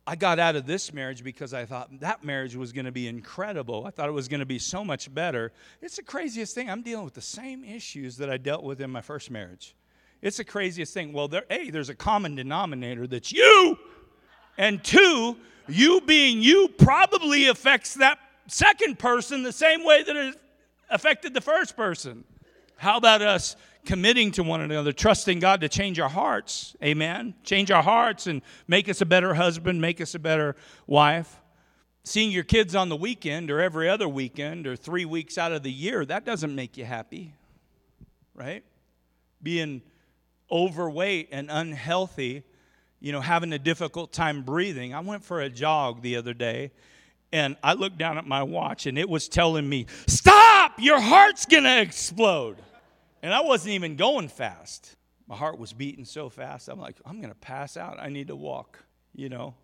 [0.07, 3.07] I got out of this marriage because I thought that marriage was going to be
[3.07, 3.85] incredible.
[3.87, 5.51] I thought it was going to be so much better.
[5.81, 6.69] It's the craziest thing.
[6.69, 9.75] I'm dealing with the same issues that I dealt with in my first marriage.
[10.21, 11.11] It's the craziest thing.
[11.11, 13.77] Well, there, A, there's a common denominator that's you.
[14.57, 15.37] And two,
[15.67, 20.35] you being you probably affects that second person the same way that it
[20.89, 22.23] affected the first person.
[22.77, 26.75] How about us committing to one another, trusting God to change our hearts?
[26.83, 27.35] Amen.
[27.43, 30.55] Change our hearts and make us a better husband, make us a better
[30.87, 31.41] wife.
[32.03, 35.63] Seeing your kids on the weekend or every other weekend or three weeks out of
[35.63, 37.33] the year, that doesn't make you happy,
[38.35, 38.63] right?
[39.41, 39.81] Being
[40.51, 42.43] overweight and unhealthy,
[42.99, 44.93] you know, having a difficult time breathing.
[44.93, 46.71] I went for a jog the other day
[47.31, 50.79] and I looked down at my watch and it was telling me, Stop!
[50.79, 52.57] Your heart's gonna explode.
[53.25, 54.95] And I wasn't even going fast.
[55.27, 56.67] My heart was beating so fast.
[56.69, 57.99] I'm like, I'm gonna pass out.
[57.99, 58.85] I need to walk,
[59.15, 59.55] you know.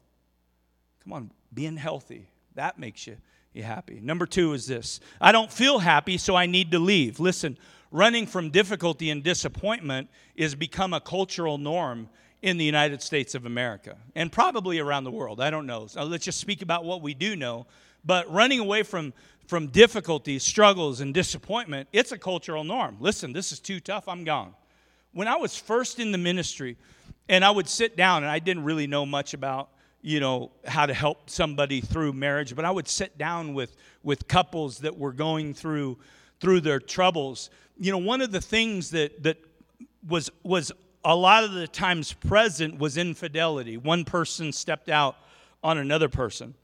[1.04, 2.28] Come on, being healthy.
[2.56, 3.18] That makes you,
[3.54, 4.00] you happy.
[4.02, 7.20] Number two is this I don't feel happy, so I need to leave.
[7.20, 7.56] Listen,
[7.92, 12.10] running from difficulty and disappointment is become a cultural norm
[12.42, 15.40] in the United States of America and probably around the world.
[15.40, 15.86] I don't know.
[15.86, 17.68] So let's just speak about what we do know.
[18.04, 19.14] But running away from,
[19.52, 22.96] from difficulties, struggles, and disappointment, it's a cultural norm.
[23.02, 24.54] Listen, this is too tough, I'm gone.
[25.12, 26.78] When I was first in the ministry,
[27.28, 29.68] and I would sit down, and I didn't really know much about
[30.02, 34.28] you know how to help somebody through marriage but i would sit down with with
[34.28, 35.96] couples that were going through
[36.40, 39.38] through their troubles you know one of the things that that
[40.08, 40.72] was was
[41.04, 43.78] a lot of the times present was infidelity.
[43.78, 45.16] One person stepped out
[45.64, 46.56] on another person.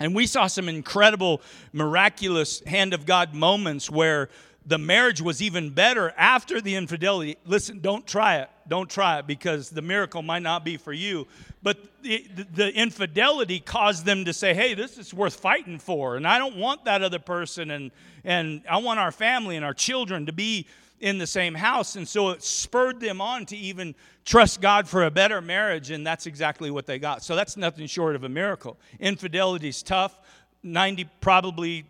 [0.00, 4.28] And we saw some incredible, miraculous hand of God moments where
[4.64, 7.36] the marriage was even better after the infidelity.
[7.44, 8.50] Listen, don't try it.
[8.68, 11.26] Don't try it because the miracle might not be for you.
[11.62, 16.16] But the, the, infidelity caused them to say, hey, this is worth fighting for.
[16.16, 17.70] And I don't want that other person.
[17.70, 17.90] And,
[18.24, 20.66] and I want our family and our children to be
[21.02, 21.96] in the same house.
[21.96, 26.06] And so it spurred them on to even trust God for a better marriage, and
[26.06, 27.24] that's exactly what they got.
[27.24, 28.78] So that's nothing short of a miracle.
[29.00, 30.18] Infidelity is tough.
[30.62, 31.84] 90 probably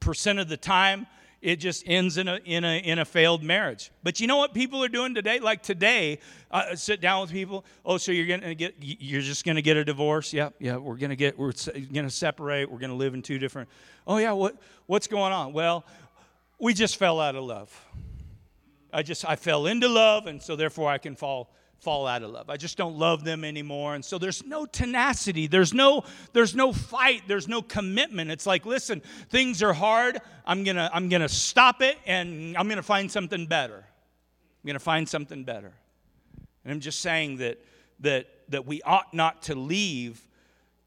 [0.00, 1.06] percent of the time,
[1.40, 3.92] it just ends in a, in a, in a failed marriage.
[4.02, 5.38] But you know what people are doing today?
[5.38, 6.18] Like today,
[6.50, 7.64] uh, sit down with people.
[7.84, 10.32] Oh, so you're gonna get, you're just gonna get a divorce?
[10.32, 10.76] Yeah, yeah.
[10.76, 11.52] We're gonna get, we're
[11.92, 12.70] gonna separate.
[12.70, 13.68] We're gonna live in two different.
[14.06, 15.52] Oh yeah, what, what's going on?
[15.52, 15.84] Well,
[16.60, 17.86] we just fell out of love.
[18.92, 21.50] I just I fell into love, and so therefore I can fall
[21.82, 22.48] fall out of love.
[22.48, 23.96] I just don't love them anymore.
[23.96, 25.48] And so there's no tenacity.
[25.48, 27.22] There's no there's no fight.
[27.26, 28.30] There's no commitment.
[28.30, 30.20] It's like, listen, things are hard.
[30.46, 33.78] I'm going to I'm going to stop it and I'm going to find something better.
[33.78, 35.72] I'm going to find something better.
[36.64, 37.58] And I'm just saying that
[38.00, 40.24] that that we ought not to leave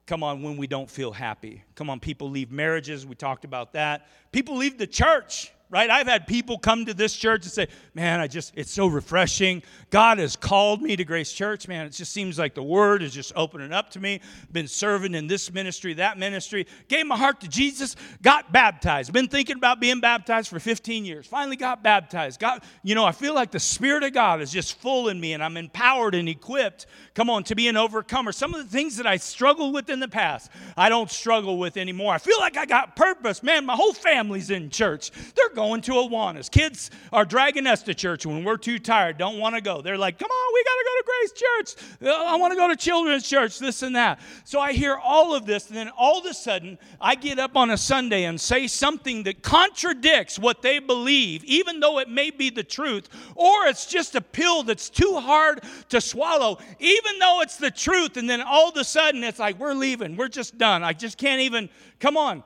[0.06, 1.64] come on when we don't feel happy.
[1.74, 3.06] Come on, people leave marriages.
[3.06, 4.08] We talked about that.
[4.32, 5.90] People leave the church right?
[5.90, 9.64] I've had people come to this church and say, Man, I just, it's so refreshing.
[9.90, 11.86] God has called me to Grace Church, man.
[11.86, 14.22] It just seems like the word is just opening up to me.
[14.52, 16.68] Been serving in this ministry, that ministry.
[16.88, 19.14] Gave my heart to Jesus, got baptized.
[19.14, 21.26] Been thinking about being baptized for 15 years.
[21.26, 22.40] Finally got baptized.
[22.40, 25.34] Got, you know, I feel like the Spirit of God is just full in me
[25.34, 28.32] and I'm empowered and equipped, come on, to be an overcomer.
[28.32, 31.78] Some of the things that I struggled with in the past, I don't struggle with
[31.78, 32.14] anymore.
[32.14, 33.42] I feel like I got purpose.
[33.42, 35.12] Man, my whole family's in church.
[35.36, 36.52] They're going to Awanas.
[36.52, 39.82] Kids are dragging us to church when we're too tired, don't want to go.
[39.82, 42.10] They're like, come on, we got to go to Grace Church.
[42.10, 44.20] Uh, I want to go to Children's Church, this and that.
[44.44, 47.56] So I hear all of this, and then all of a sudden, I get up
[47.56, 52.30] on a Sunday and say something that contradicts what they believe, even though it may
[52.30, 57.42] be the truth, or it's just a pill that's too hard to swallow, even though
[57.42, 58.18] it's the truth.
[58.18, 60.18] And then all of a sudden, it's like, we're leaving.
[60.18, 60.84] We're just done.
[60.84, 62.44] I just can't even, come on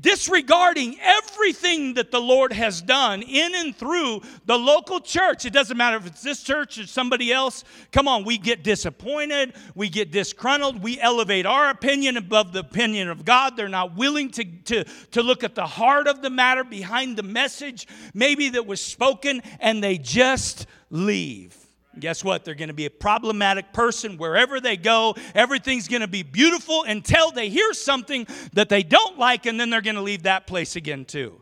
[0.00, 5.44] disregarding everything that the Lord has done in and through the local church.
[5.44, 7.64] It doesn't matter if it's this church or somebody else.
[7.92, 13.08] Come on, we get disappointed, we get disgruntled, we elevate our opinion above the opinion
[13.08, 13.56] of God.
[13.56, 17.22] They're not willing to, to, to look at the heart of the matter behind the
[17.22, 21.67] message, maybe that was spoken, and they just leave.
[22.00, 22.44] Guess what?
[22.44, 25.14] They're going to be a problematic person wherever they go.
[25.34, 29.70] Everything's going to be beautiful until they hear something that they don't like, and then
[29.70, 31.40] they're going to leave that place again, too.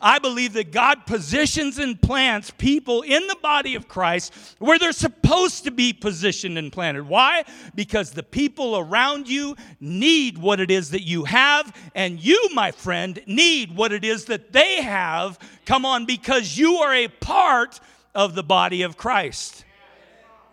[0.00, 4.92] I believe that God positions and plants people in the body of Christ where they're
[4.92, 7.08] supposed to be positioned and planted.
[7.08, 7.44] Why?
[7.74, 12.72] Because the people around you need what it is that you have, and you, my
[12.72, 15.38] friend, need what it is that they have.
[15.64, 17.80] Come on, because you are a part
[18.14, 19.64] of the body of Christ.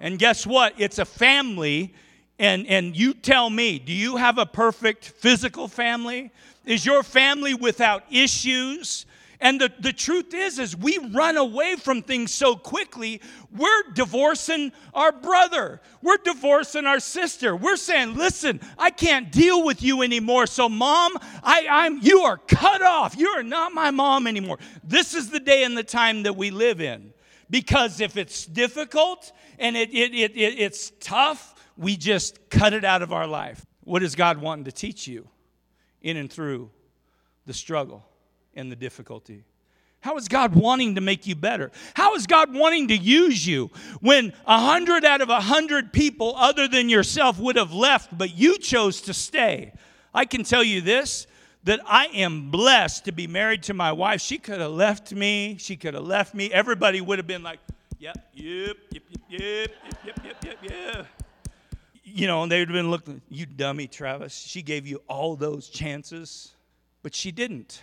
[0.03, 0.73] And guess what?
[0.77, 1.93] It's a family
[2.37, 6.29] and, and you tell me, do you have a perfect physical family?
[6.65, 9.05] Is your family without issues?
[9.39, 13.21] And the, the truth is, is we run away from things so quickly,
[13.55, 15.79] we're divorcing our brother.
[16.01, 17.55] We're divorcing our sister.
[17.55, 20.47] We're saying, listen, I can't deal with you anymore.
[20.47, 23.17] So, mom, I, I'm you are cut off.
[23.17, 24.59] You are not my mom anymore.
[24.83, 27.13] This is the day and the time that we live in.
[27.49, 32.83] Because if it's difficult and it, it, it, it it's tough, we just cut it
[32.83, 33.65] out of our life.
[33.83, 35.27] What is God wanting to teach you
[36.01, 36.69] in and through
[37.45, 38.05] the struggle?
[38.55, 39.43] and the difficulty?
[40.01, 41.71] How is God wanting to make you better?
[41.93, 46.35] How is God wanting to use you when a hundred out of a hundred people
[46.35, 49.71] other than yourself would have left, but you chose to stay?
[50.13, 51.25] I can tell you this
[51.63, 54.19] that I am blessed to be married to my wife.
[54.19, 55.55] She could have left me.
[55.57, 56.51] She could have left me.
[56.51, 57.59] Everybody would have been like,
[58.03, 59.71] yep, yep, yep, yep, yep,
[60.05, 61.07] yep, yep, yep, yep.
[62.03, 64.35] You know, and they would have been looking, you dummy, Travis.
[64.35, 66.51] She gave you all those chances,
[67.01, 67.81] but she didn't.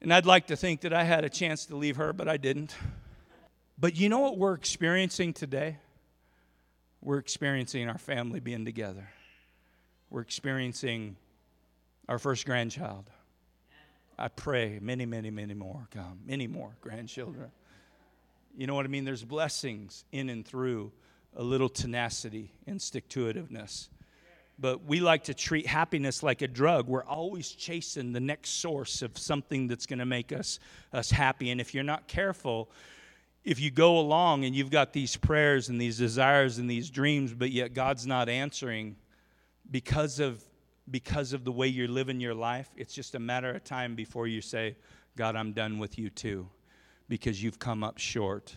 [0.00, 2.36] And I'd like to think that I had a chance to leave her, but I
[2.36, 2.76] didn't.
[3.76, 5.78] But you know what we're experiencing today?
[7.02, 9.08] We're experiencing our family being together.
[10.08, 11.16] We're experiencing
[12.08, 13.10] our first grandchild.
[14.16, 17.50] I pray many, many, many more come, many more grandchildren.
[18.58, 19.06] You know what I mean?
[19.06, 20.92] There's blessings in and through
[21.34, 23.88] a little tenacity and stick to itiveness
[24.58, 26.88] but we like to treat happiness like a drug.
[26.88, 30.58] We're always chasing the next source of something that's going to make us,
[30.92, 31.50] us happy.
[31.50, 32.68] And if you're not careful,
[33.44, 37.32] if you go along and you've got these prayers and these desires and these dreams,
[37.32, 38.96] but yet God's not answering
[39.70, 40.42] because of,
[40.90, 44.26] because of the way you're living your life, it's just a matter of time before
[44.26, 44.76] you say,
[45.16, 46.48] God, I'm done with you too,
[47.08, 48.56] because you've come up short.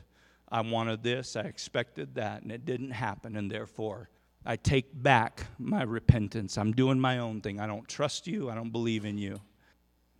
[0.51, 4.09] I wanted this, I expected that, and it didn't happen, and therefore
[4.45, 6.57] I take back my repentance.
[6.57, 7.59] I'm doing my own thing.
[7.59, 8.49] I don't trust you.
[8.49, 9.39] I don't believe in you.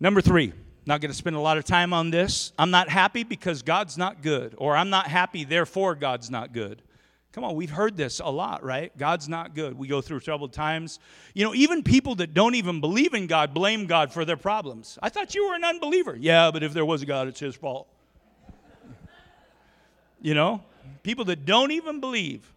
[0.00, 0.52] Number three,
[0.86, 2.52] not going to spend a lot of time on this.
[2.58, 6.82] I'm not happy because God's not good, or I'm not happy, therefore God's not good.
[7.32, 8.96] Come on, we've heard this a lot, right?
[8.96, 9.76] God's not good.
[9.76, 10.98] We go through troubled times.
[11.34, 14.98] You know, even people that don't even believe in God blame God for their problems.
[15.02, 16.14] I thought you were an unbeliever.
[16.14, 17.88] Yeah, but if there was a God, it's his fault.
[20.22, 20.62] You know,
[21.02, 22.50] people that don't even believe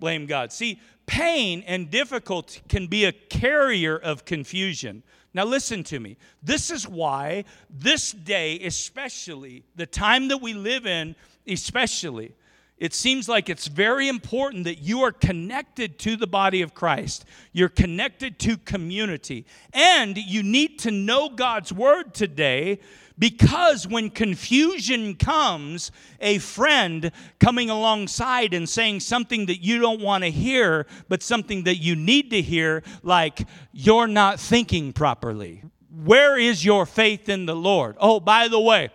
[0.00, 0.52] blame God.
[0.52, 5.02] See, pain and difficulty can be a carrier of confusion.
[5.34, 6.16] Now, listen to me.
[6.42, 12.32] This is why this day, especially, the time that we live in, especially,
[12.78, 17.24] it seems like it's very important that you are connected to the body of Christ.
[17.52, 19.46] You're connected to community.
[19.72, 22.78] And you need to know God's word today
[23.18, 30.24] because when confusion comes, a friend coming alongside and saying something that you don't want
[30.24, 35.62] to hear, but something that you need to hear, like, you're not thinking properly.
[35.90, 37.96] Where is your faith in the Lord?
[37.98, 38.90] Oh, by the way,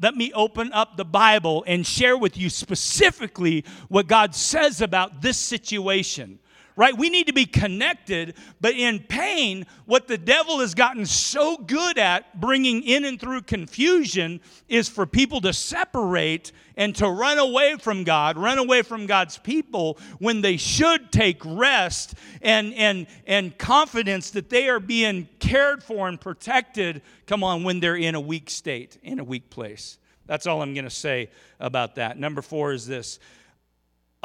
[0.00, 5.22] let me open up the Bible and share with you specifically what God says about
[5.22, 6.38] this situation
[6.76, 6.96] right?
[6.96, 11.98] We need to be connected, but in pain, what the devil has gotten so good
[11.98, 17.76] at bringing in and through confusion is for people to separate and to run away
[17.76, 23.56] from God, run away from God's people when they should take rest and, and, and
[23.56, 27.00] confidence that they are being cared for and protected.
[27.26, 29.96] Come on, when they're in a weak state, in a weak place.
[30.26, 32.18] That's all I'm going to say about that.
[32.18, 33.18] Number four is this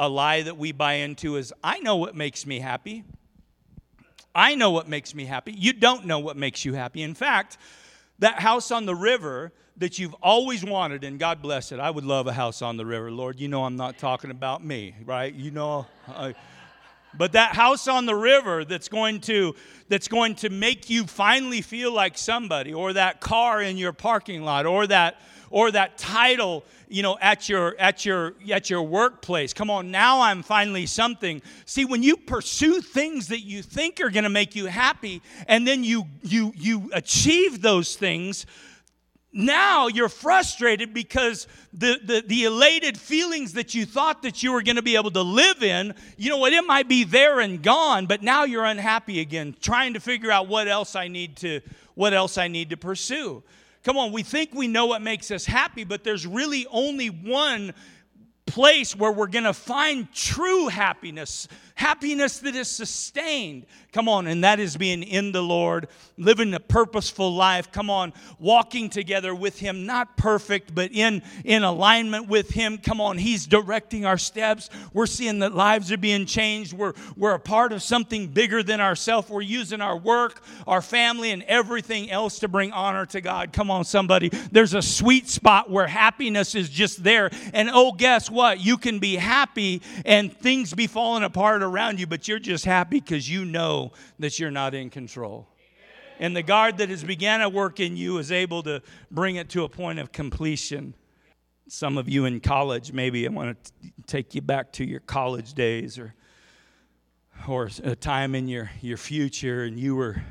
[0.02, 3.04] a lie that we buy into is I know what makes me happy.
[4.34, 5.52] I know what makes me happy.
[5.52, 7.02] You don't know what makes you happy.
[7.02, 7.56] In fact,
[8.18, 11.78] that house on the river that you've always wanted, and God bless it.
[11.78, 13.12] I would love a house on the river.
[13.12, 15.32] Lord, you know I'm not talking about me, right?
[15.32, 15.86] You know.
[16.08, 16.34] I,
[17.14, 19.54] but that house on the river that's going to
[19.88, 24.42] that's going to make you finally feel like somebody or that car in your parking
[24.42, 29.52] lot or that or that title you know at your at your at your workplace.
[29.52, 31.42] Come on now i'm finally something.
[31.64, 35.66] See when you pursue things that you think are going to make you happy and
[35.66, 38.46] then you you you achieve those things
[39.32, 44.62] now you're frustrated because the, the, the, elated feelings that you thought that you were
[44.62, 47.62] going to be able to live in you know what it might be there and
[47.62, 51.60] gone but now you're unhappy again trying to figure out what else i need to
[51.94, 53.42] what else i need to pursue
[53.82, 57.72] come on we think we know what makes us happy but there's really only one
[58.46, 61.48] place where we're going to find true happiness,
[61.82, 63.66] happiness that is sustained.
[63.92, 67.72] Come on, and that is being in the Lord, living a purposeful life.
[67.72, 72.78] Come on, walking together with Him, not perfect, but in, in alignment with Him.
[72.78, 74.70] Come on, He's directing our steps.
[74.94, 76.72] We're seeing that lives are being changed.
[76.72, 79.28] We're, we're a part of something bigger than ourselves.
[79.28, 83.52] We're using our work, our family, and everything else to bring honor to God.
[83.52, 84.28] Come on, somebody.
[84.28, 87.28] There's a sweet spot where happiness is just there.
[87.52, 88.60] And oh, guess what?
[88.60, 93.00] You can be happy and things be falling apart around you, but you're just happy
[93.00, 95.48] because you know that you're not in control.
[96.18, 99.48] And the God that has began a work in you is able to bring it
[99.50, 100.94] to a point of completion.
[101.68, 103.72] Some of you in college, maybe I want to
[104.06, 106.14] take you back to your college days or
[107.48, 110.22] or a time in your, your future and you were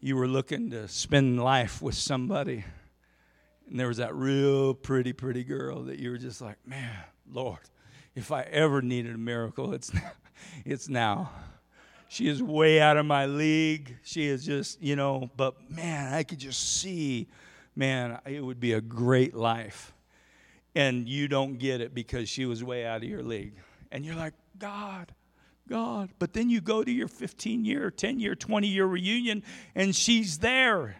[0.00, 2.64] you were looking to spend life with somebody
[3.68, 6.92] and there was that real pretty pretty girl that you were just like man
[7.32, 7.58] lord
[8.14, 10.12] if i ever needed a miracle it's now,
[10.64, 11.30] it's now
[12.08, 16.22] she is way out of my league she is just you know but man i
[16.22, 17.26] could just see
[17.74, 19.92] man it would be a great life
[20.74, 23.54] and you don't get it because she was way out of your league
[23.90, 25.12] and you're like god
[25.68, 26.10] God.
[26.18, 29.42] But then you go to your 15 year, 10 year, 20 year reunion
[29.74, 30.96] and she's there.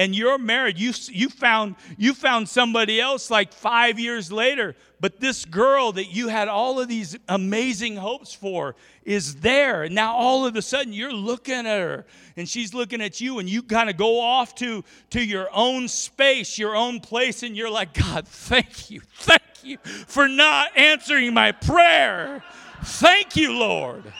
[0.00, 0.78] And you're married.
[0.78, 4.74] You, you, found, you found somebody else like five years later.
[4.98, 9.82] But this girl that you had all of these amazing hopes for is there.
[9.82, 12.06] And now all of a sudden you're looking at her
[12.38, 15.86] and she's looking at you, and you kind of go off to, to your own
[15.86, 19.02] space, your own place, and you're like, God, thank you.
[19.18, 22.42] Thank you for not answering my prayer.
[22.82, 24.10] Thank you, Lord.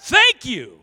[0.00, 0.80] Thank you.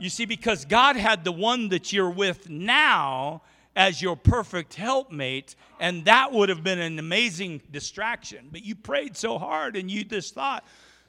[0.00, 3.42] You see, because God had the one that you're with now
[3.76, 8.48] as your perfect helpmate, and that would have been an amazing distraction.
[8.50, 10.64] But you prayed so hard and you just thought,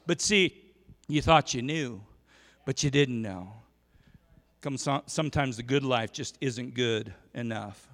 [0.06, 0.62] but see,
[1.08, 2.02] you thought you knew,
[2.66, 3.54] but you didn't know.
[5.06, 7.88] Sometimes the good life just isn't good enough.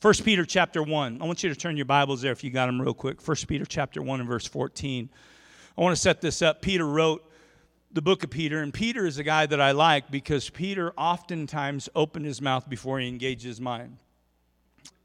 [0.00, 1.22] 1 Peter chapter 1.
[1.22, 3.26] I want you to turn your Bibles there if you got them real quick.
[3.26, 5.08] 1 Peter chapter 1 and verse 14.
[5.78, 6.60] I want to set this up.
[6.60, 7.22] Peter wrote
[7.92, 11.88] the book of Peter, and Peter is a guy that I like because Peter oftentimes
[11.94, 13.98] opened his mouth before he engaged his mind.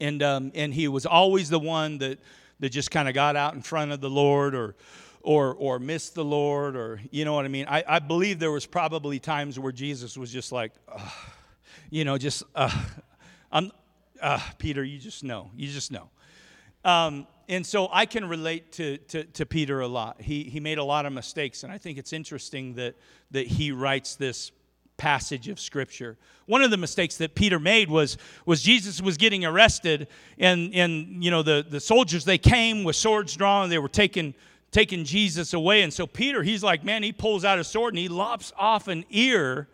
[0.00, 2.18] And, um, and he was always the one that,
[2.60, 4.74] that just kind of got out in front of the Lord or,
[5.20, 7.66] or, or missed the Lord, or you know what I mean?
[7.68, 10.72] I, I believe there was probably times where Jesus was just like,
[11.90, 12.70] you know, just, uh,
[13.52, 13.70] I'm,
[14.22, 15.50] uh, Peter, you just know.
[15.56, 16.08] You just know.
[16.84, 20.20] Um, and so I can relate to, to, to, Peter a lot.
[20.20, 22.94] He, he made a lot of mistakes, and I think it's interesting that,
[23.30, 24.52] that he writes this
[24.98, 26.18] passage of scripture.
[26.46, 31.24] One of the mistakes that Peter made was, was Jesus was getting arrested, and, and
[31.24, 34.34] you know, the, the soldiers, they came with swords drawn, they were taking,
[34.70, 35.82] taking Jesus away.
[35.82, 38.88] And so Peter, he's like, man, he pulls out a sword and he lops off
[38.88, 39.68] an ear.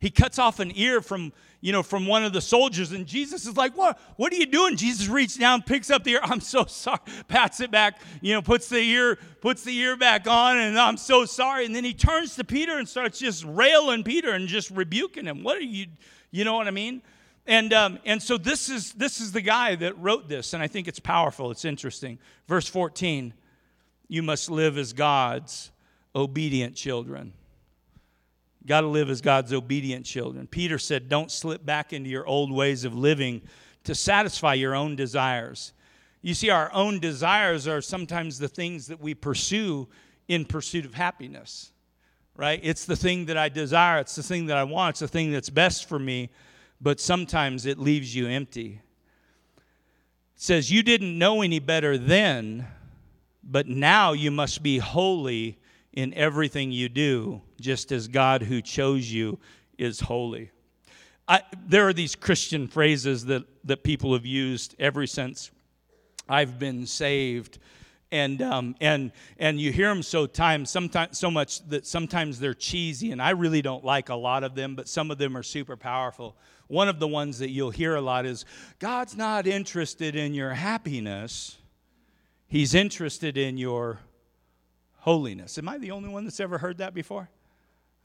[0.00, 1.32] He cuts off an ear from
[1.62, 2.90] you know, from one of the soldiers.
[2.90, 3.98] And Jesus is like, What?
[4.16, 4.76] What are you doing?
[4.76, 6.20] Jesus reaches down, picks up the ear.
[6.22, 6.98] I'm so sorry.
[7.28, 10.98] Pats it back, you know, puts the ear, puts the ear back on, and I'm
[10.98, 11.64] so sorry.
[11.64, 15.42] And then he turns to Peter and starts just railing Peter and just rebuking him.
[15.42, 15.86] What are you,
[16.32, 17.00] you know what I mean?
[17.46, 20.66] And, um, and so this is, this is the guy that wrote this, and I
[20.66, 21.50] think it's powerful.
[21.50, 22.18] It's interesting.
[22.48, 23.34] Verse 14
[24.08, 25.70] You must live as God's
[26.14, 27.32] obedient children.
[28.66, 30.46] Got to live as God's obedient children.
[30.46, 33.42] Peter said, Don't slip back into your old ways of living
[33.84, 35.72] to satisfy your own desires.
[36.20, 39.88] You see, our own desires are sometimes the things that we pursue
[40.28, 41.72] in pursuit of happiness,
[42.36, 42.60] right?
[42.62, 45.32] It's the thing that I desire, it's the thing that I want, it's the thing
[45.32, 46.30] that's best for me,
[46.80, 48.80] but sometimes it leaves you empty.
[50.36, 52.68] It says, You didn't know any better then,
[53.42, 55.58] but now you must be holy
[55.92, 59.38] in everything you do, just as God who chose you
[59.78, 60.50] is holy.
[61.28, 65.50] I, there are these Christian phrases that, that people have used ever since
[66.28, 67.58] I've been saved.
[68.10, 72.52] And, um, and, and you hear them so time, sometimes, so much that sometimes they're
[72.52, 75.42] cheesy, and I really don't like a lot of them, but some of them are
[75.42, 76.36] super powerful.
[76.68, 78.44] One of the ones that you'll hear a lot is
[78.78, 81.58] God's not interested in your happiness,
[82.48, 84.00] He's interested in your
[85.02, 85.58] holiness.
[85.58, 87.28] Am I the only one that's ever heard that before?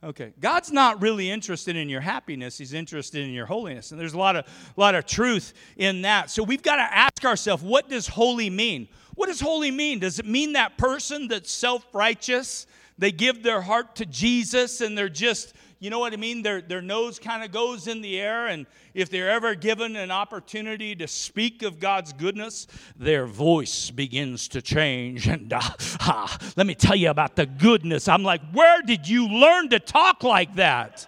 [0.02, 0.32] Okay.
[0.40, 3.92] God's not really interested in your happiness, He's interested in your holiness.
[3.92, 4.46] And there's a lot of,
[4.76, 6.28] lot of truth in that.
[6.28, 8.88] So we've got to ask ourselves what does holy mean?
[9.14, 10.00] What does holy mean?
[10.00, 12.66] Does it mean that person that's self righteous?
[12.98, 16.42] They give their heart to Jesus and they're just, you know what I mean?
[16.42, 20.10] Their, their nose kind of goes in the air, and if they're ever given an
[20.10, 22.66] opportunity to speak of God's goodness,
[22.96, 25.28] their voice begins to change.
[25.38, 25.60] And uh,
[26.00, 28.08] ah, let me tell you about the goodness.
[28.08, 31.06] I'm like, where did you learn to talk like that?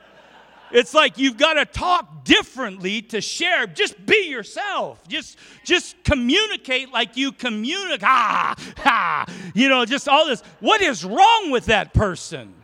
[0.73, 3.66] It's like you've got to talk differently to share.
[3.66, 5.07] Just be yourself.
[5.09, 8.01] Just just communicate like you communicate.
[8.03, 8.55] Ah,
[8.85, 10.43] ah, You know, just all this.
[10.61, 12.55] What is wrong with that person?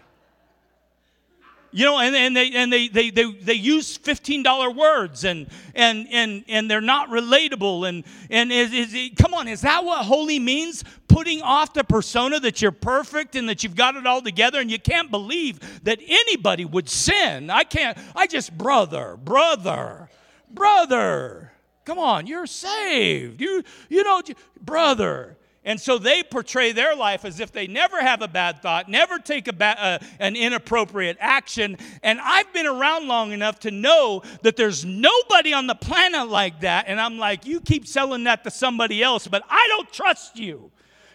[1.77, 6.09] You know, and, and they and they, they, they, they use $15 words and and
[6.11, 7.87] and and they're not relatable.
[7.87, 10.85] And and is, is it, come on, is that what holy means?
[11.07, 14.71] Putting off the persona that you're perfect and that you've got it all together, and
[14.71, 17.51] you can't believe that anybody would sin.
[17.51, 20.09] I can't, I just brother, brother,
[20.51, 21.53] brother.
[21.85, 23.39] Come on, you're saved.
[23.39, 24.23] You you know,
[24.63, 25.37] brother.
[25.67, 29.19] And so they portray their life as if they never have a bad thought, never
[29.19, 31.77] take a ba- uh, an inappropriate action.
[32.05, 36.61] And I've been around long enough to know that there's nobody on the planet like
[36.61, 36.85] that.
[36.87, 40.71] And I'm like, you keep selling that to somebody else, but I don't trust you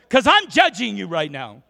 [0.10, 1.64] because I'm judging you right now.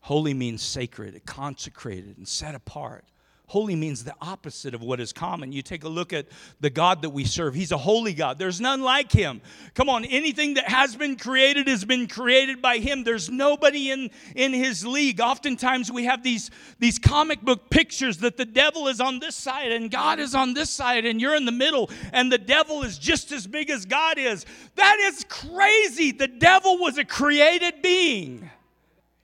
[0.00, 3.04] Holy means sacred, consecrated, and set apart.
[3.48, 5.52] Holy means the opposite of what is common.
[5.52, 6.26] You take a look at
[6.60, 7.54] the God that we serve.
[7.54, 8.38] He's a holy God.
[8.38, 9.40] There's none like him.
[9.72, 13.04] Come on, anything that has been created has been created by him.
[13.04, 15.22] There's nobody in, in his league.
[15.22, 19.72] Oftentimes we have these, these comic book pictures that the devil is on this side
[19.72, 22.98] and God is on this side and you're in the middle and the devil is
[22.98, 24.44] just as big as God is.
[24.74, 26.12] That is crazy.
[26.12, 28.50] The devil was a created being.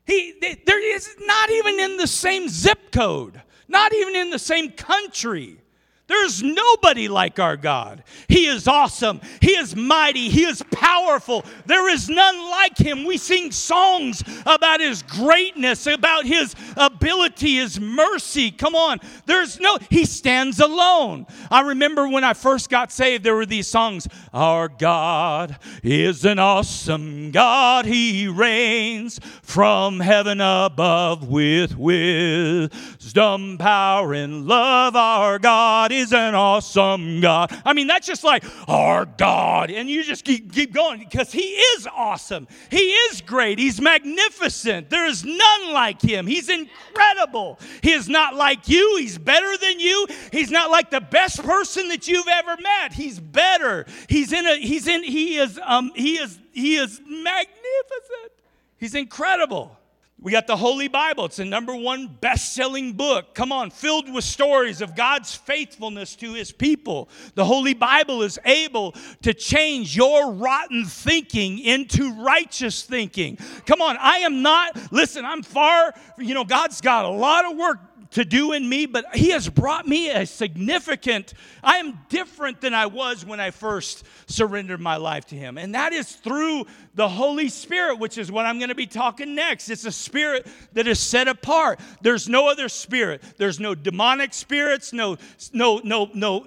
[0.07, 4.71] He, there is not even in the same zip code not even in the same
[4.73, 5.59] country.
[6.07, 8.05] There's nobody like our God.
[8.29, 9.23] He is awesome.
[9.41, 10.29] He is mighty.
[10.29, 11.47] He is powerful.
[11.65, 13.05] There is none like him.
[13.05, 18.51] We sing songs about his greatness, about his ability, his mercy.
[18.51, 19.01] Come on.
[19.25, 21.27] There's no, he stands alone.
[21.51, 26.39] I remember when I first got saved, there were these songs Our God is an
[26.39, 27.87] awesome God.
[27.87, 34.97] He reigns from heaven above with wisdom, power, and love.
[34.97, 37.55] Our God is an awesome God.
[37.65, 39.71] I mean, that's just like our God.
[39.71, 42.49] And you just keep, keep going because He is awesome.
[42.71, 43.59] He is great.
[43.59, 44.91] He's magnificent.
[44.91, 46.27] There is none like Him.
[46.27, 47.59] He's incredible.
[47.83, 48.97] He is not like you.
[48.99, 50.07] He's better than you.
[50.33, 52.93] He's not like the best person that you've ever met.
[52.93, 53.87] He's better.
[54.09, 58.33] He's in a, he's in, he is, um, he is, he is magnificent.
[58.79, 59.79] He's incredible.
[60.21, 61.27] We got the Holy Bible.
[61.27, 63.35] It's the number one best selling book.
[63.35, 67.11] Come on, filled with stories of God's faithfulness to his people.
[67.35, 73.37] The Holy Bible is able to change your rotten thinking into righteous thinking.
[73.67, 77.59] Come on, I am not, listen, I'm far, you know, God's got a lot of
[77.59, 77.81] work
[78.15, 82.73] to do in me, but He has brought me a significant, I am different than
[82.73, 85.59] I was when I first surrendered my life to Him.
[85.59, 89.35] And that is through the Holy Spirit, which is what I'm going to be talking
[89.35, 89.69] next.
[89.69, 91.81] It's a spirit that is set apart.
[92.03, 93.23] There's no other spirit.
[93.37, 95.17] There's no demonic spirits, no,
[95.53, 96.45] no, no, no,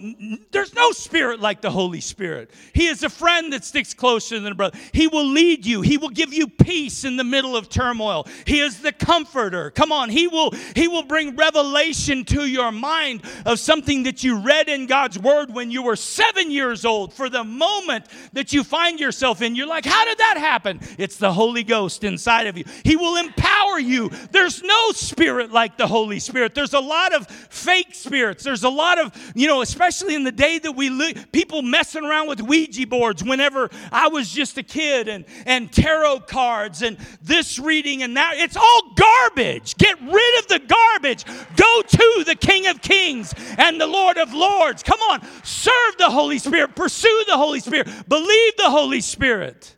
[0.52, 2.52] there's no spirit like the Holy Spirit.
[2.74, 4.78] He is a friend that sticks closer than a brother.
[4.94, 8.28] He will lead you, He will give you peace in the middle of turmoil.
[8.46, 9.72] He is the comforter.
[9.72, 14.40] Come on, He will, He will bring revelation to your mind of something that you
[14.40, 17.14] read in God's Word when you were seven years old.
[17.14, 20.80] For the moment that you find yourself in, you're like, How did that happen?
[20.98, 22.66] It's the Holy Ghost inside of you.
[22.84, 24.10] He will empower you.
[24.32, 26.56] There's no spirit like the Holy Spirit.
[26.56, 28.44] There's a lot of fake spirits.
[28.44, 32.04] There's a lot of, you know, especially in the day that we live, people messing
[32.04, 36.98] around with Ouija boards whenever I was just a kid and, and tarot cards and
[37.22, 38.36] this reading and that.
[38.38, 39.76] It's all garbage.
[39.78, 41.26] Get rid of the garbage.
[41.56, 44.84] Go to the King of Kings and the Lord of Lords.
[44.84, 49.77] Come on, serve the Holy Spirit, pursue the Holy Spirit, believe the Holy Spirit,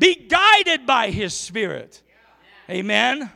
[0.00, 2.02] be guided by His Spirit.
[2.68, 3.30] Amen.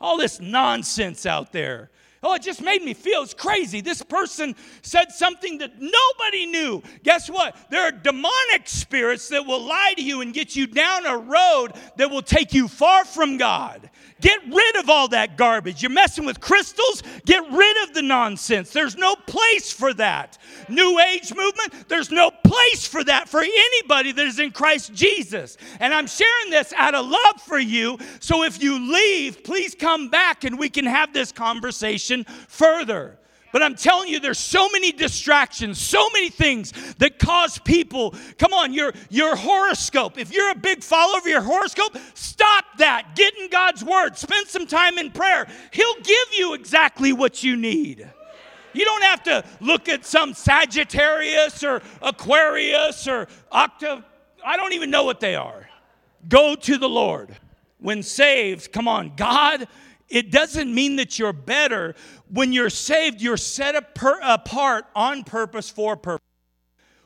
[0.00, 1.90] All this nonsense out there.
[2.22, 3.80] Oh, it just made me feel it's crazy.
[3.80, 6.82] This person said something that nobody knew.
[7.02, 7.56] Guess what?
[7.70, 11.72] There are demonic spirits that will lie to you and get you down a road
[11.96, 13.90] that will take you far from God.
[14.20, 15.82] Get rid of all that garbage.
[15.82, 18.70] You're messing with crystals, get rid of the nonsense.
[18.70, 20.38] There's no place for that.
[20.68, 25.58] New Age movement, there's no place for that for anybody that is in Christ Jesus.
[25.80, 27.98] And I'm sharing this out of love for you.
[28.20, 33.18] So if you leave, please come back and we can have this conversation further.
[33.56, 38.14] But I'm telling you, there's so many distractions, so many things that cause people.
[38.36, 40.18] Come on, your, your horoscope.
[40.18, 43.16] If you're a big follower of your horoscope, stop that.
[43.16, 44.18] Get in God's Word.
[44.18, 45.46] Spend some time in prayer.
[45.72, 48.06] He'll give you exactly what you need.
[48.74, 54.04] You don't have to look at some Sagittarius or Aquarius or Octa.
[54.44, 55.66] I don't even know what they are.
[56.28, 57.34] Go to the Lord.
[57.78, 59.66] When saved, come on, God,
[60.08, 61.94] it doesn't mean that you're better.
[62.30, 66.22] When you're saved, you're set apart on purpose for purpose.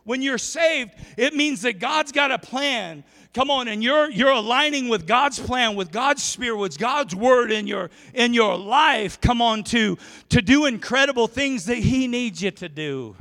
[0.04, 3.04] When you're saved, it means that God's got a plan.
[3.32, 7.52] Come on, and you're you're aligning with God's plan, with God's spirit, with God's word
[7.52, 9.20] in your in your life.
[9.20, 9.96] Come on to
[10.30, 13.14] to do incredible things that He needs you to do,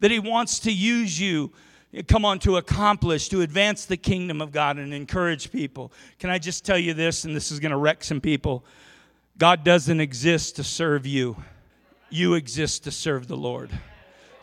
[0.00, 1.52] that He wants to use you.
[2.08, 5.92] Come on, to accomplish, to advance the kingdom of God and encourage people.
[6.18, 8.64] Can I just tell you this, and this is going to wreck some people?
[9.36, 11.36] God doesn't exist to serve you,
[12.08, 13.70] you exist to serve the Lord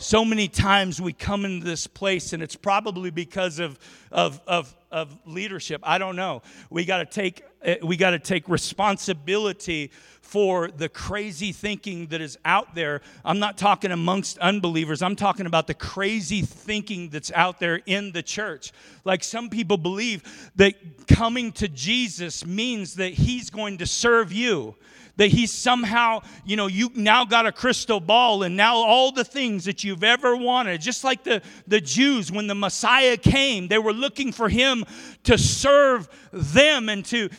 [0.01, 3.77] so many times we come into this place and it's probably because of,
[4.11, 5.81] of, of, of leadership.
[5.83, 6.41] I don't know.
[6.69, 9.91] We got to take eh, we got to take responsibility
[10.21, 13.01] for the crazy thinking that is out there.
[13.23, 15.01] I'm not talking amongst unbelievers.
[15.01, 18.71] I'm talking about the crazy thinking that's out there in the church.
[19.03, 24.75] Like some people believe that coming to jesus means that he's going to serve you
[25.17, 29.23] that he's somehow, you know, you now got a crystal ball and now all the
[29.23, 33.77] things that you've ever wanted, just like the, the Jews when the Messiah came, they
[33.77, 34.85] were looking for him
[35.23, 37.29] to serve them and to,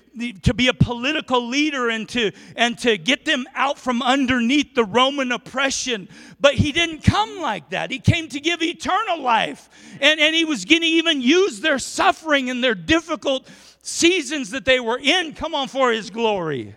[0.43, 4.85] to be a political leader and to, and to get them out from underneath the
[4.85, 6.09] Roman oppression.
[6.41, 7.91] But he didn't come like that.
[7.91, 9.69] He came to give eternal life.
[10.01, 13.49] And, and he was going to even use their suffering and their difficult
[13.83, 16.75] seasons that they were in, come on, for his glory.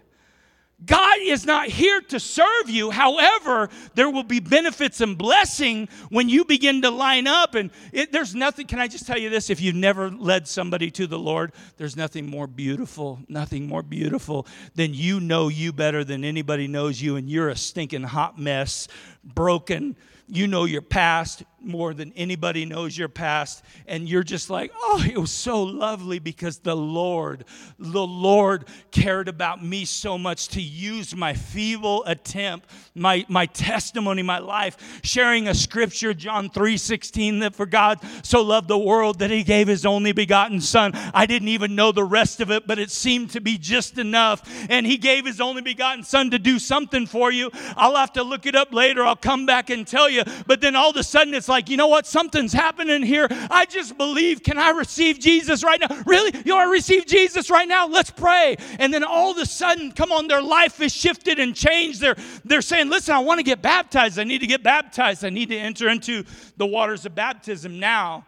[0.84, 2.92] God is not here to serve you.
[2.92, 7.56] However, there will be benefits and blessing when you begin to line up.
[7.56, 9.50] And it, there's nothing, can I just tell you this?
[9.50, 14.46] If you've never led somebody to the Lord, there's nothing more beautiful, nothing more beautiful
[14.76, 18.90] than you know you better than anybody knows you, and you're a stinking hot mess,
[19.24, 19.96] broken.
[20.28, 23.64] You know your past more than anybody knows your past.
[23.88, 27.46] And you're just like, oh, it was so lovely because the Lord,
[27.80, 34.22] the Lord cared about me so much to use my feeble attempt, my, my testimony,
[34.22, 39.20] my life, sharing a scripture, John 3 16, that for God so loved the world
[39.20, 40.92] that he gave his only begotten Son.
[41.14, 44.48] I didn't even know the rest of it, but it seemed to be just enough.
[44.70, 47.50] And he gave his only begotten Son to do something for you.
[47.76, 49.04] I'll have to look it up later.
[49.04, 50.24] I'll come back and tell you.
[50.46, 52.06] But then all of a sudden it's like, like, you know what?
[52.06, 53.28] Something's happening here.
[53.32, 54.44] I just believe.
[54.44, 55.88] Can I receive Jesus right now?
[56.06, 56.38] Really?
[56.46, 57.88] You want to receive Jesus right now?
[57.88, 58.58] Let's pray.
[58.78, 62.02] And then all of a sudden, come on, their life is shifted and changed.
[62.02, 64.20] They're, they're saying, listen, I want to get baptized.
[64.20, 65.24] I need to get baptized.
[65.24, 66.26] I need to enter into
[66.58, 68.26] the waters of baptism now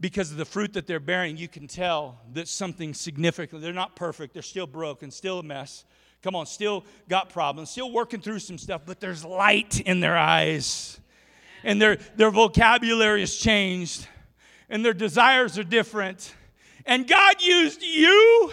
[0.00, 3.60] because of the fruit that they're bearing, you can tell that something significant.
[3.60, 5.84] They're not perfect, they're still broken, still a mess.
[6.22, 10.16] Come on, still got problems, still working through some stuff, but there's light in their
[10.16, 11.00] eyes
[11.64, 14.06] and their, their vocabulary has changed
[14.68, 16.34] and their desires are different.
[16.86, 18.52] And God used you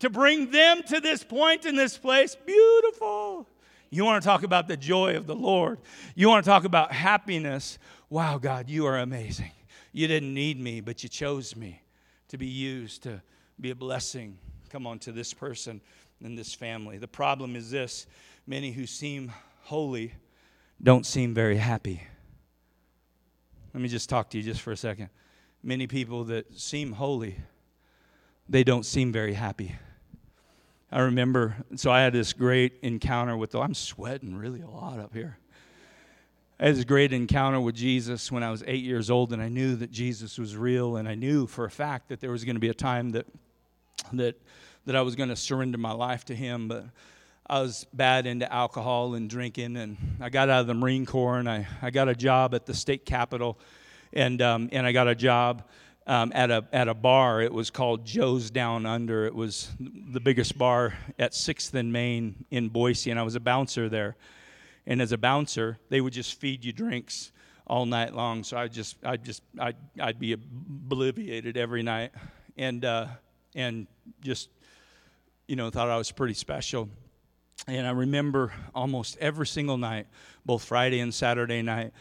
[0.00, 2.34] to bring them to this point in this place.
[2.34, 3.46] Beautiful.
[3.90, 5.78] You want to talk about the joy of the Lord.
[6.14, 7.78] You want to talk about happiness.
[8.10, 9.52] Wow, God, you are amazing.
[9.92, 11.80] You didn't need me, but you chose me
[12.28, 13.22] to be used to
[13.60, 14.36] be a blessing.
[14.68, 15.80] Come on to this person
[16.22, 16.98] and this family.
[16.98, 18.06] The problem is this
[18.46, 19.32] many who seem
[19.62, 20.12] holy
[20.82, 22.02] don't seem very happy.
[23.72, 25.10] Let me just talk to you just for a second.
[25.62, 27.36] Many people that seem holy,
[28.48, 29.76] they don't seem very happy.
[30.90, 35.12] I remember, so I had this great encounter with I'm sweating really a lot up
[35.12, 35.38] here.
[36.58, 39.48] I had this great encounter with Jesus when I was eight years old, and I
[39.48, 42.56] knew that Jesus was real, and I knew for a fact that there was going
[42.56, 43.26] to be a time that,
[44.14, 44.40] that,
[44.86, 46.68] that I was going to surrender my life to Him.
[46.68, 46.86] But
[47.48, 51.38] I was bad into alcohol and drinking, and I got out of the Marine Corps,
[51.38, 53.56] and I, I got a job at the state capitol,
[54.12, 55.62] and, um, and I got a job
[56.08, 57.40] um, at, a, at a bar.
[57.40, 59.26] It was called Joe's Down Under.
[59.26, 63.40] It was the biggest bar at 6th and Main in Boise, and I was a
[63.40, 64.16] bouncer there.
[64.84, 67.30] And as a bouncer, they would just feed you drinks
[67.64, 68.42] all night long.
[68.42, 72.10] So I just, I just, I'd, I'd be obliviated every night,
[72.56, 73.06] and uh,
[73.54, 73.86] and
[74.20, 74.48] just,
[75.46, 76.88] you know, thought I was pretty special.
[77.68, 80.06] And I remember almost every single night,
[80.44, 81.92] both Friday and Saturday night,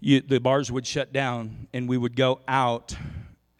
[0.00, 2.94] you, the bars would shut down and we would go out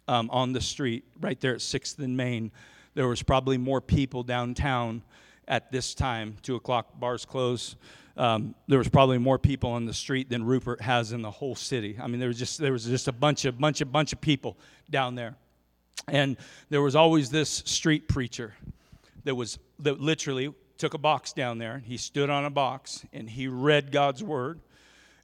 [0.07, 2.51] um, on the street right there at 6th and Main.
[2.93, 5.01] There was probably more people downtown
[5.47, 7.75] at this time, 2 o'clock, bars close.
[8.17, 11.55] um, there was probably more people on the street than Rupert has in the whole
[11.55, 11.97] city.
[12.01, 14.19] I mean, there was just there was just a bunch of bunch of bunch of
[14.19, 14.57] people
[14.89, 15.35] down there,
[16.07, 16.35] and
[16.69, 18.55] there was always this street preacher
[19.23, 21.79] that was that literally took a box down there.
[21.85, 24.59] He stood on a box and he read God's word,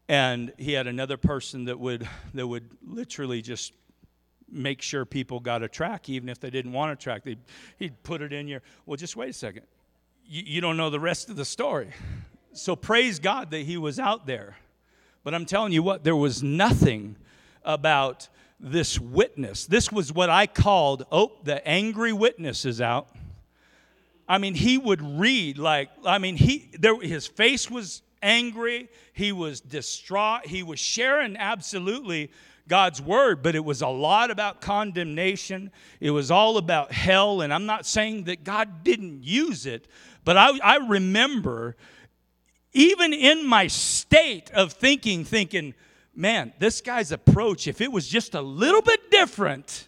[0.08, 3.74] and he had another person that would that would literally just
[4.50, 7.24] make sure people got a track, even if they didn't want a track.
[7.24, 7.40] They'd,
[7.80, 8.62] he'd put it in your.
[8.86, 9.64] Well, just wait a second.
[10.26, 11.90] You, you don't know the rest of the story.
[12.54, 14.58] So praise God that he was out there.
[15.24, 17.16] But I'm telling you what, there was nothing
[17.64, 18.28] about
[18.60, 19.66] this witness.
[19.66, 23.10] This was what I called, oh, the angry witness is out.
[24.28, 29.32] I mean, he would read like, I mean, he there his face was angry, he
[29.32, 32.32] was distraught, he was sharing absolutely
[32.68, 35.72] God's word, but it was a lot about condemnation.
[36.00, 39.88] It was all about hell, and I'm not saying that God didn't use it,
[40.24, 41.76] but I, I remember
[42.74, 45.74] even in my state of thinking, thinking,
[46.16, 49.88] man, this guy's approach, if it was just a little bit different,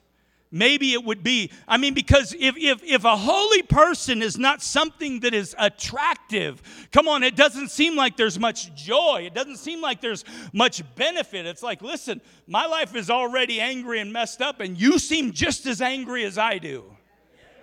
[0.52, 1.52] maybe it would be.
[1.68, 6.62] I mean, because if, if, if a holy person is not something that is attractive,
[6.92, 9.24] come on, it doesn't seem like there's much joy.
[9.26, 10.24] It doesn't seem like there's
[10.54, 11.46] much benefit.
[11.46, 15.66] It's like, listen, my life is already angry and messed up, and you seem just
[15.66, 16.86] as angry as I do.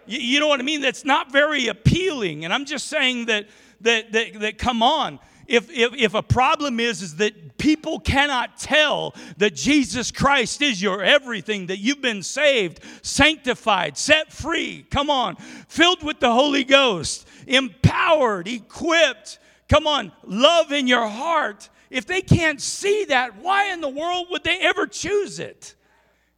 [0.06, 0.80] You, you know what I mean?
[0.80, 2.44] That's not very appealing.
[2.44, 3.46] And I'm just saying that
[3.82, 5.18] that, that, that come on.
[5.46, 10.80] If, if, if a problem is, is that people cannot tell that Jesus Christ is
[10.80, 15.36] your everything, that you've been saved, sanctified, set free, come on,
[15.68, 19.38] filled with the Holy Ghost, empowered, equipped,
[19.68, 21.68] come on, love in your heart.
[21.90, 25.74] If they can't see that, why in the world would they ever choose it?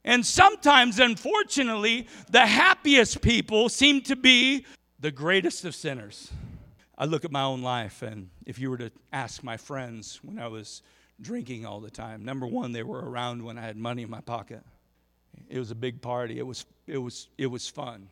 [0.03, 4.65] And sometimes, unfortunately, the happiest people seem to be
[4.99, 6.31] the greatest of sinners.
[6.97, 10.39] I look at my own life, and if you were to ask my friends when
[10.39, 10.81] I was
[11.21, 14.21] drinking all the time, number one, they were around when I had money in my
[14.21, 14.63] pocket.
[15.49, 16.39] It was a big party.
[16.39, 18.09] It was, it was, it was fun.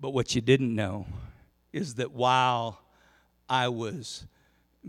[0.00, 1.06] But what you didn't know
[1.72, 2.80] is that while
[3.48, 4.26] I was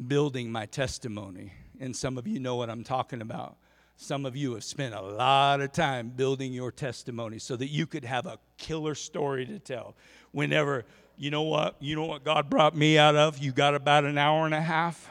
[0.08, 3.58] building my testimony, and some of you know what I'm talking about,
[3.98, 7.86] some of you have spent a lot of time building your testimony so that you
[7.86, 9.96] could have a killer story to tell
[10.32, 10.86] whenever
[11.22, 11.76] you know what?
[11.80, 13.38] You know what God brought me out of?
[13.38, 15.08] You got about an hour and a half.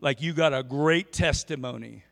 [0.00, 2.04] Like you got a great testimony.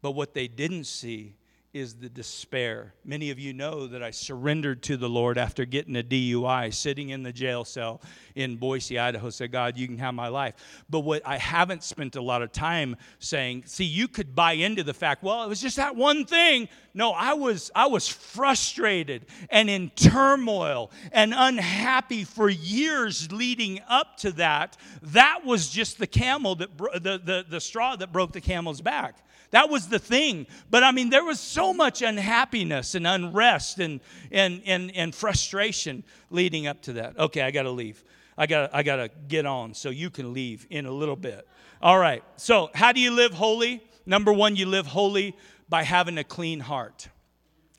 [0.00, 1.34] But what they didn't see
[1.72, 2.92] is the despair.
[3.02, 7.08] Many of you know that I surrendered to the Lord after getting a DUI, sitting
[7.08, 8.02] in the jail cell
[8.34, 10.54] in Boise, Idaho, said, God, you can have my life.
[10.90, 14.82] But what I haven't spent a lot of time saying, see, you could buy into
[14.82, 16.68] the fact, well, it was just that one thing.
[16.92, 24.18] No, I was I was frustrated and in turmoil and unhappy for years leading up
[24.18, 24.76] to that.
[25.00, 28.82] That was just the camel that bro- the, the, the straw that broke the camel's
[28.82, 29.16] back.
[29.52, 30.46] That was the thing.
[30.70, 34.00] But I mean, there was so much unhappiness and unrest and,
[34.30, 37.18] and, and, and frustration leading up to that.
[37.18, 38.02] Okay, I got to leave.
[38.36, 41.46] I got I got to get on so you can leave in a little bit.
[41.82, 42.22] All right.
[42.36, 43.82] So, how do you live holy?
[44.06, 45.36] Number 1, you live holy
[45.68, 47.08] by having a clean heart.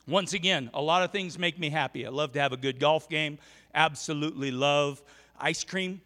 [0.08, 2.06] Once again, a lot of things make me happy.
[2.06, 3.40] I love to have a good golf game.
[3.74, 5.02] Absolutely love
[5.40, 6.02] ice cream.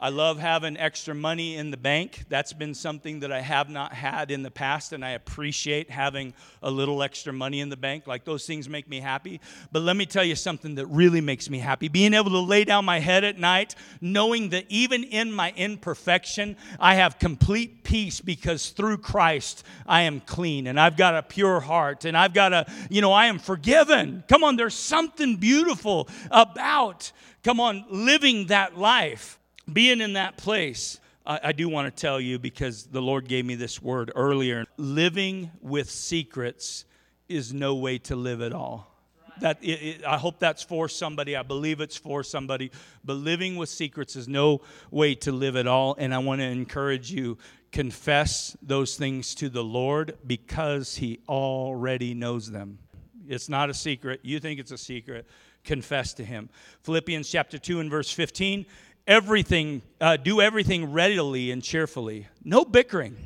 [0.00, 2.24] I love having extra money in the bank.
[2.28, 6.34] That's been something that I have not had in the past, and I appreciate having
[6.62, 8.06] a little extra money in the bank.
[8.06, 9.40] Like those things make me happy.
[9.72, 12.64] But let me tell you something that really makes me happy being able to lay
[12.64, 18.20] down my head at night, knowing that even in my imperfection, I have complete peace
[18.20, 22.52] because through Christ I am clean and I've got a pure heart and I've got
[22.52, 24.22] a, you know, I am forgiven.
[24.28, 27.10] Come on, there's something beautiful about,
[27.42, 29.37] come on, living that life
[29.72, 33.44] being in that place, I, I do want to tell you because the Lord gave
[33.44, 36.84] me this word earlier living with secrets
[37.28, 38.86] is no way to live at all.
[39.40, 41.36] That it, it, I hope that's for somebody.
[41.36, 42.72] I believe it's for somebody.
[43.04, 45.94] But living with secrets is no way to live at all.
[45.98, 47.38] And I want to encourage you
[47.70, 52.78] confess those things to the Lord because He already knows them.
[53.28, 54.20] It's not a secret.
[54.22, 55.26] You think it's a secret.
[55.64, 56.48] Confess to Him.
[56.82, 58.64] Philippians chapter 2 and verse 15
[59.08, 62.28] everything, uh, do everything readily and cheerfully.
[62.44, 63.16] No bickering,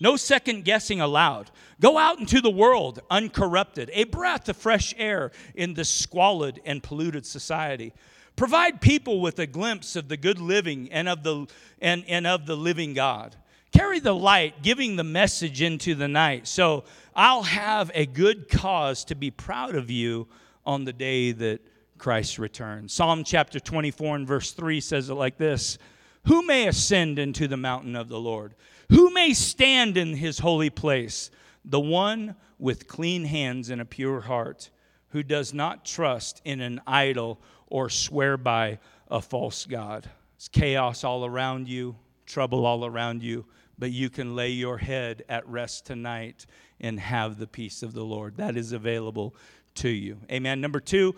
[0.00, 1.50] no second guessing allowed.
[1.80, 6.82] Go out into the world uncorrupted, a breath of fresh air in this squalid and
[6.82, 7.92] polluted society.
[8.34, 11.46] Provide people with a glimpse of the good living and of the,
[11.80, 13.36] and, and of the living God.
[13.72, 16.46] Carry the light, giving the message into the night.
[16.46, 16.84] So
[17.14, 20.28] I'll have a good cause to be proud of you
[20.64, 21.60] on the day that
[21.98, 22.88] Christ's return.
[22.88, 25.78] Psalm chapter 24 and verse 3 says it like this
[26.26, 28.54] Who may ascend into the mountain of the Lord?
[28.90, 31.30] Who may stand in his holy place?
[31.64, 34.70] The one with clean hands and a pure heart,
[35.08, 38.78] who does not trust in an idol or swear by
[39.10, 40.08] a false God.
[40.36, 43.46] It's chaos all around you, trouble all around you,
[43.78, 46.46] but you can lay your head at rest tonight
[46.80, 48.36] and have the peace of the Lord.
[48.36, 49.34] That is available
[49.76, 50.18] to you.
[50.30, 50.60] Amen.
[50.60, 51.14] Number two,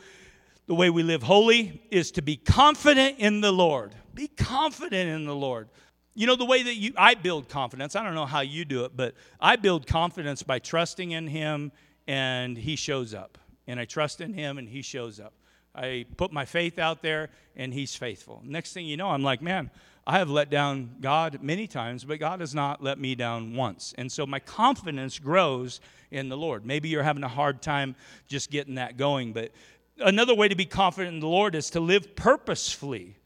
[0.68, 3.94] the way we live holy is to be confident in the Lord.
[4.14, 5.70] Be confident in the Lord.
[6.14, 7.96] You know the way that you I build confidence.
[7.96, 11.72] I don't know how you do it, but I build confidence by trusting in him
[12.06, 13.38] and he shows up.
[13.66, 15.32] And I trust in him and he shows up.
[15.74, 18.42] I put my faith out there and he's faithful.
[18.44, 19.70] Next thing you know, I'm like, man,
[20.06, 23.94] I have let down God many times, but God has not let me down once.
[23.96, 26.66] And so my confidence grows in the Lord.
[26.66, 27.94] Maybe you're having a hard time
[28.26, 29.52] just getting that going, but
[30.01, 33.16] another way to be confident in the Lord is to live purposefully.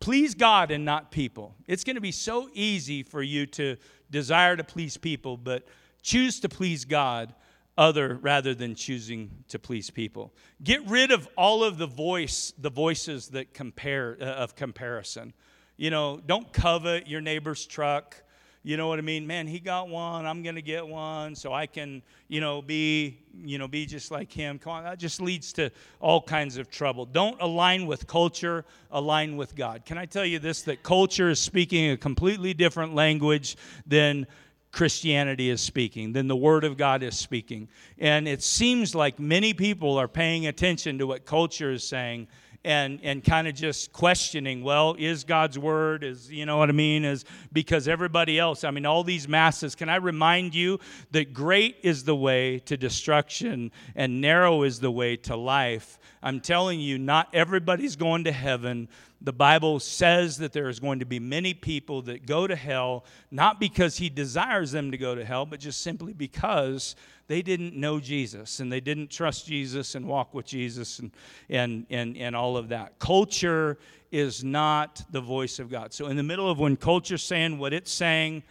[0.00, 1.54] Please God and not people.
[1.66, 3.76] It's going to be so easy for you to
[4.10, 5.66] desire to please people, but
[6.02, 7.34] choose to please God
[7.78, 10.34] other rather than choosing to please people.
[10.62, 15.32] Get rid of all of the voice, the voices that compare uh, of comparison.
[15.76, 18.22] You know, don't covet your neighbor's truck.
[18.64, 19.26] You know what I mean?
[19.26, 20.24] Man, he got one.
[20.24, 24.12] I'm going to get one so I can, you know, be, you know, be just
[24.12, 24.58] like him.
[24.60, 27.04] Come on, that just leads to all kinds of trouble.
[27.04, 29.84] Don't align with culture, align with God.
[29.84, 34.28] Can I tell you this that culture is speaking a completely different language than
[34.70, 37.68] Christianity is speaking, than the Word of God is speaking.
[37.98, 42.28] And it seems like many people are paying attention to what culture is saying
[42.64, 46.72] and and kind of just questioning well is god's word is you know what i
[46.72, 50.78] mean is because everybody else i mean all these masses can i remind you
[51.10, 55.98] that great is the way to destruction and narrow is the way to life?
[56.22, 58.88] I'm telling you not everybody's going to heaven
[59.24, 63.04] the Bible says that there is going to be many people that go to hell,
[63.30, 66.96] not because he desires them to go to hell, but just simply because
[67.28, 71.12] they didn't know Jesus and they didn't trust Jesus and walk with Jesus and,
[71.48, 72.98] and, and, and all of that.
[72.98, 73.78] Culture
[74.10, 75.92] is not the voice of God.
[75.92, 78.42] So, in the middle of when culture's saying what it's saying,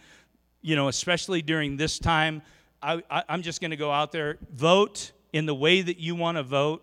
[0.62, 2.40] you know, especially during this time,
[2.82, 6.14] I, I, I'm just going to go out there, vote in the way that you
[6.14, 6.82] want to vote.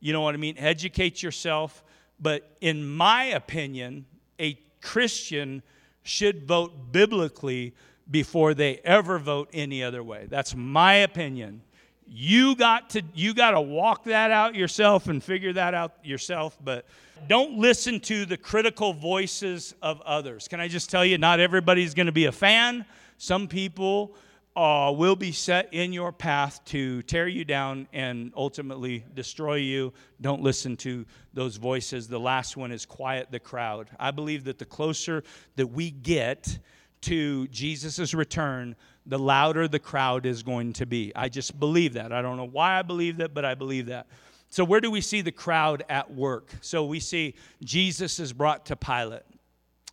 [0.00, 0.56] You know what I mean?
[0.58, 1.84] Educate yourself.
[2.20, 4.06] But in my opinion,
[4.38, 5.62] a Christian
[6.02, 7.74] should vote biblically
[8.10, 10.26] before they ever vote any other way.
[10.28, 11.62] That's my opinion.
[12.08, 16.56] You got to you got to walk that out yourself and figure that out yourself,
[16.62, 16.86] but
[17.28, 20.46] don't listen to the critical voices of others.
[20.46, 22.84] Can I just tell you not everybody's going to be a fan.
[23.18, 24.14] Some people
[24.56, 29.92] uh, will be set in your path to tear you down and ultimately destroy you.
[30.22, 31.04] Don't listen to
[31.34, 32.08] those voices.
[32.08, 33.90] The last one is quiet the crowd.
[34.00, 35.22] I believe that the closer
[35.56, 36.58] that we get
[37.02, 41.12] to Jesus' return, the louder the crowd is going to be.
[41.14, 42.10] I just believe that.
[42.10, 44.06] I don't know why I believe that, but I believe that.
[44.48, 46.50] So, where do we see the crowd at work?
[46.62, 49.22] So, we see Jesus is brought to Pilate.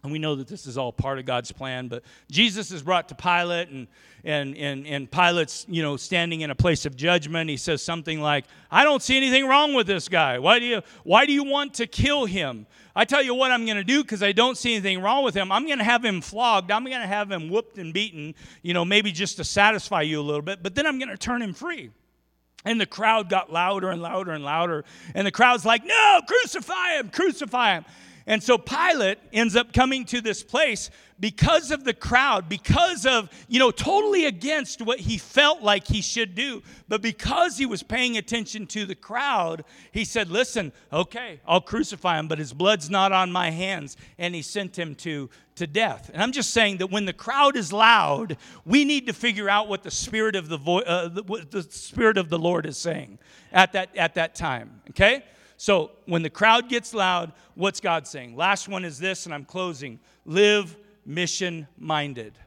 [0.04, 3.08] And we know that this is all part of God's plan, but Jesus is brought
[3.08, 3.88] to Pilate, and,
[4.26, 7.50] and, and, and Pilate's, you know, standing in a place of judgment.
[7.50, 10.40] He says something like, I don't see anything wrong with this guy.
[10.40, 12.68] Why do you, why do you want to kill him?
[12.94, 15.36] I tell you what I'm going to do because I don't see anything wrong with
[15.36, 15.54] him.
[15.54, 16.70] I'm going to have him flogged.
[16.70, 20.20] I'm going to have him whooped and beaten, you know, maybe just to satisfy you
[20.20, 21.92] a little bit, but then I'm going to turn him free.
[22.66, 24.84] And the crowd got louder and louder and louder.
[25.16, 27.86] And the crowd's like, No, crucify him, crucify him.
[28.26, 33.30] And so Pilate ends up coming to this place because of the crowd, because of,
[33.48, 36.64] you know, totally against what he felt like he should do.
[36.88, 42.18] But because he was paying attention to the crowd, he said, Listen, okay, I'll crucify
[42.18, 43.98] him, but his blood's not on my hands.
[44.18, 46.10] And he sent him to, to death.
[46.14, 49.68] And I'm just saying that when the crowd is loud, we need to figure out
[49.68, 52.78] what the spirit of the, vo- uh, the, what the spirit of the Lord is
[52.78, 53.20] saying
[53.52, 55.24] at that, at that time, okay?
[55.64, 58.36] So when the crowd gets loud, what's God saying?
[58.36, 62.38] Last one is this, and I'm closing live mission minded.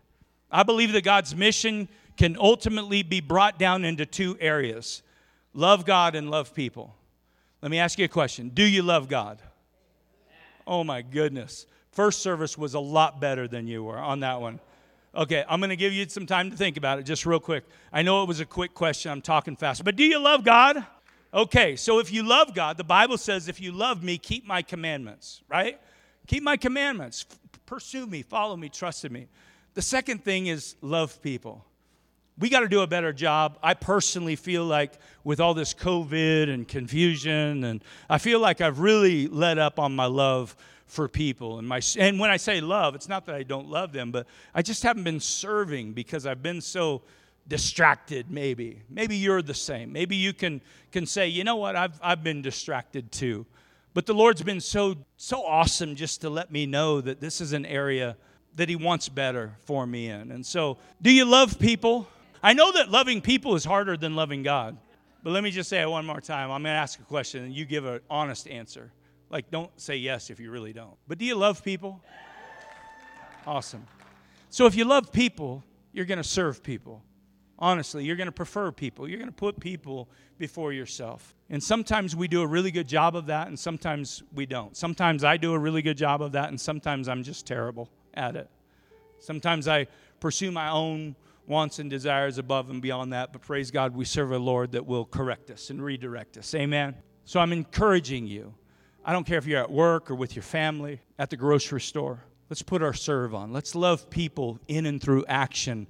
[0.51, 1.89] I believe that God's mission
[2.19, 5.03] can ultimately be brought down into two areas
[5.55, 6.95] love God and love people.
[7.63, 9.41] Let me ask you a question Do you love God?
[10.67, 11.65] Oh my goodness.
[11.93, 14.61] First service was a lot better than you were on that one.
[15.15, 17.65] Okay, I'm going to give you some time to think about it just real quick.
[17.91, 20.85] I know it was a quick question, I'm talking fast, but do you love God?
[21.37, 24.63] Okay, so if you love God, the Bible says, if you love me, keep my
[24.63, 25.79] commandments, right?
[26.27, 27.27] Keep my commandments.
[27.67, 29.27] Pursue me, follow me, trust in me.
[29.75, 31.63] The second thing is love people.
[32.39, 33.59] We got to do a better job.
[33.63, 38.79] I personally feel like with all this COVID and confusion, and I feel like I've
[38.79, 40.57] really let up on my love
[40.87, 41.59] for people.
[41.59, 44.27] And, my, and when I say love, it's not that I don't love them, but
[44.55, 47.03] I just haven't been serving because I've been so
[47.49, 48.83] distracted, maybe.
[48.89, 49.93] Maybe you're the same.
[49.93, 50.61] Maybe you can,
[50.93, 53.47] can say, you know what, I've, I've been distracted too.
[53.95, 57.53] But the Lord's been so, so awesome just to let me know that this is
[57.53, 58.17] an area
[58.57, 60.33] that He wants better for me in.
[60.33, 62.09] And so, do you love people?
[62.43, 64.77] I know that loving people is harder than loving God.
[65.23, 66.51] But let me just say it one more time.
[66.51, 68.93] I'm going to ask a question and you give an honest answer.
[69.31, 70.97] Like, don't say yes if you really don't.
[71.09, 72.01] But do you love people?
[73.47, 73.87] Awesome.
[74.51, 77.03] So, if you love people, you're going to serve people.
[77.59, 79.09] Honestly, you're going to prefer people.
[79.09, 81.35] You're going to put people before yourself.
[81.49, 84.77] And sometimes we do a really good job of that, and sometimes we don't.
[84.77, 88.37] Sometimes I do a really good job of that, and sometimes I'm just terrible at
[88.37, 88.51] it.
[89.19, 89.87] Sometimes I
[90.21, 94.33] pursue my own wants and desires above and beyond that, but praise God, we serve
[94.33, 96.55] a Lord that will correct us and redirect us.
[96.55, 96.95] Amen.
[97.25, 98.55] So I'm encouraging you.
[99.05, 102.25] I don't care if you're at work or with your family, at the grocery store.
[102.51, 103.53] Let's put our serve on.
[103.53, 105.87] Let's love people in and through action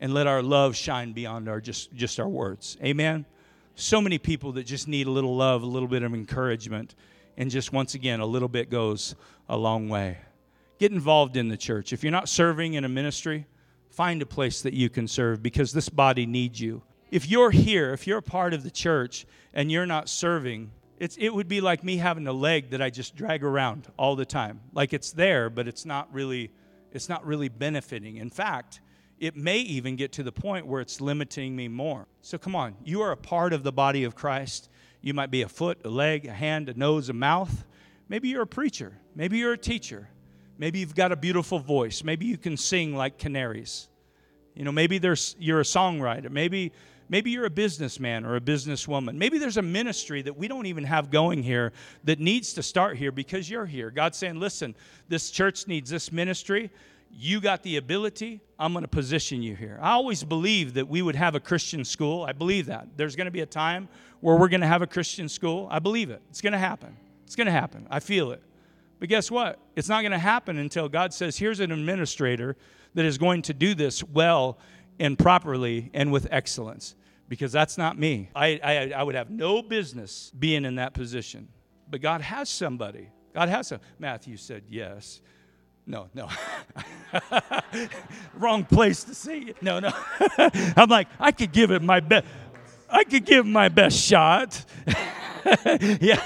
[0.00, 2.76] and let our love shine beyond our just, just our words.
[2.82, 3.26] Amen.
[3.74, 6.94] So many people that just need a little love, a little bit of encouragement,
[7.36, 9.14] and just once again, a little bit goes
[9.48, 10.18] a long way.
[10.78, 11.92] Get involved in the church.
[11.92, 13.46] If you're not serving in a ministry,
[13.90, 16.82] find a place that you can serve because this body needs you.
[17.10, 21.16] If you're here, if you're a part of the church and you're not serving, it's,
[21.16, 24.26] it would be like me having a leg that I just drag around all the
[24.26, 24.60] time.
[24.72, 26.50] Like it's there, but it's not really,
[26.92, 28.16] it's not really benefiting.
[28.16, 28.80] In fact,
[29.20, 32.06] it may even get to the point where it's limiting me more.
[32.22, 34.68] So come on, you are a part of the body of Christ.
[35.00, 37.64] You might be a foot, a leg, a hand, a nose, a mouth.
[38.08, 38.92] Maybe you're a preacher.
[39.14, 40.08] Maybe you're a teacher.
[40.58, 42.02] Maybe you've got a beautiful voice.
[42.02, 43.88] Maybe you can sing like canaries.
[44.54, 46.30] You know, maybe there's you're a songwriter.
[46.30, 46.72] Maybe
[47.08, 49.14] maybe you're a businessman or a businesswoman.
[49.14, 51.72] Maybe there's a ministry that we don't even have going here
[52.04, 53.90] that needs to start here because you're here.
[53.92, 54.74] God's saying, "Listen,
[55.08, 56.70] this church needs this ministry
[57.10, 59.78] you got the ability, I'm going to position you here.
[59.80, 62.24] I always believed that we would have a Christian school.
[62.24, 62.88] I believe that.
[62.96, 63.88] There's going to be a time
[64.20, 65.68] where we're going to have a Christian school.
[65.70, 66.22] I believe it.
[66.30, 66.96] It's going to happen.
[67.24, 67.86] It's going to happen.
[67.90, 68.42] I feel it.
[68.98, 69.58] But guess what?
[69.76, 72.56] It's not going to happen until God says, here's an administrator
[72.94, 74.58] that is going to do this well
[74.98, 76.96] and properly and with excellence.
[77.28, 78.30] Because that's not me.
[78.34, 81.48] I, I, I would have no business being in that position.
[81.90, 83.10] But God has somebody.
[83.34, 83.80] God has some.
[83.98, 85.20] Matthew said yes.
[85.88, 86.28] No, no.
[88.34, 89.62] Wrong place to see it.
[89.62, 89.90] No, no.
[90.76, 92.26] I'm like, I could give it my best.
[92.90, 94.66] I could give my best shot.
[96.00, 96.22] yeah.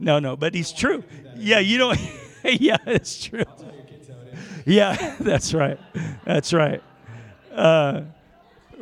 [0.00, 1.04] no, no, but he's true.
[1.36, 1.98] Yeah, you don't.
[2.44, 3.44] yeah, it's true.
[4.66, 5.78] Yeah, that's right.
[6.24, 6.82] That's right.
[7.52, 8.02] Uh,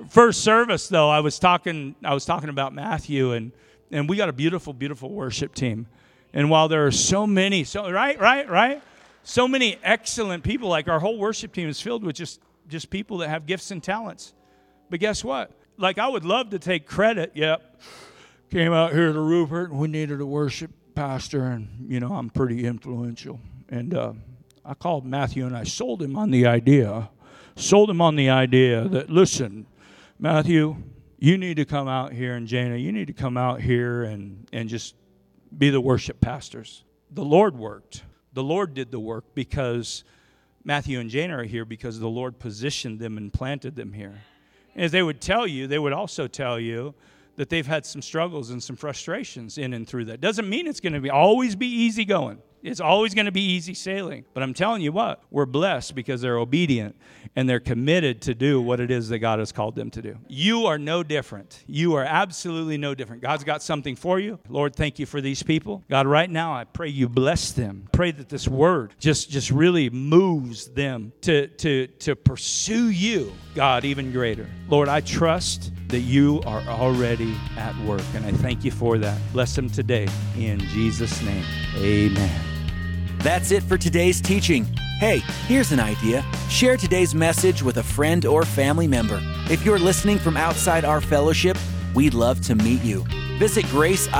[0.08, 1.96] first service, though, I was talking.
[2.02, 3.52] I was talking about Matthew, and
[3.90, 5.86] and we got a beautiful, beautiful worship team.
[6.32, 8.82] And while there are so many, so right, right, right
[9.22, 10.68] so many excellent people.
[10.68, 13.82] Like our whole worship team is filled with just just people that have gifts and
[13.82, 14.34] talents.
[14.90, 15.50] But guess what?
[15.76, 17.32] Like I would love to take credit.
[17.34, 17.80] Yep,
[18.50, 22.30] came out here to Rupert and we needed a worship pastor, and you know I'm
[22.30, 23.40] pretty influential.
[23.68, 24.12] And uh,
[24.64, 27.10] I called Matthew and I sold him on the idea,
[27.56, 29.66] sold him on the idea that listen,
[30.18, 30.76] Matthew,
[31.18, 34.48] you need to come out here, and Jana, you need to come out here and
[34.52, 34.94] and just
[35.56, 36.84] be the worship pastors.
[37.10, 38.02] The Lord worked
[38.32, 40.04] the Lord did the work because
[40.64, 44.22] Matthew and Jane are here because the Lord positioned them and planted them here.
[44.74, 46.94] As they would tell you, they would also tell you
[47.36, 50.20] that they've had some struggles and some frustrations in and through that.
[50.20, 52.38] Doesn't mean it's going to be always be easy going.
[52.62, 54.24] It's always going to be easy sailing.
[54.34, 56.96] But I'm telling you what, we're blessed because they're obedient
[57.34, 60.16] and they're committed to do what it is that God has called them to do.
[60.28, 61.64] You are no different.
[61.66, 63.22] You are absolutely no different.
[63.22, 64.38] God's got something for you.
[64.48, 65.82] Lord, thank you for these people.
[65.90, 67.88] God, right now I pray you bless them.
[67.92, 73.84] Pray that this word just just really moves them to to to pursue you, God,
[73.84, 74.48] even greater.
[74.68, 79.18] Lord, I trust that you are already at work and I thank you for that.
[79.32, 81.44] Bless them today in Jesus name.
[81.76, 82.51] Amen.
[83.22, 84.64] That's it for today's teaching.
[84.98, 86.24] Hey, here's an idea.
[86.48, 89.20] Share today's message with a friend or family member.
[89.48, 91.56] If you're listening from outside our fellowship,
[91.94, 93.04] we'd love to meet you.
[93.42, 94.14] Visit graceid.org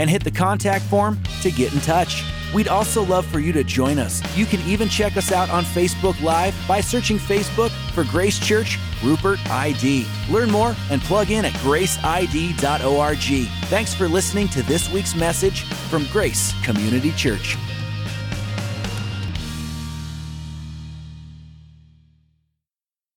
[0.00, 2.24] and hit the contact form to get in touch.
[2.52, 4.20] We'd also love for you to join us.
[4.36, 8.76] You can even check us out on Facebook Live by searching Facebook for Grace Church
[9.04, 10.04] Rupert ID.
[10.28, 13.48] Learn more and plug in at graceid.org.
[13.66, 17.56] Thanks for listening to this week's message from Grace Community Church.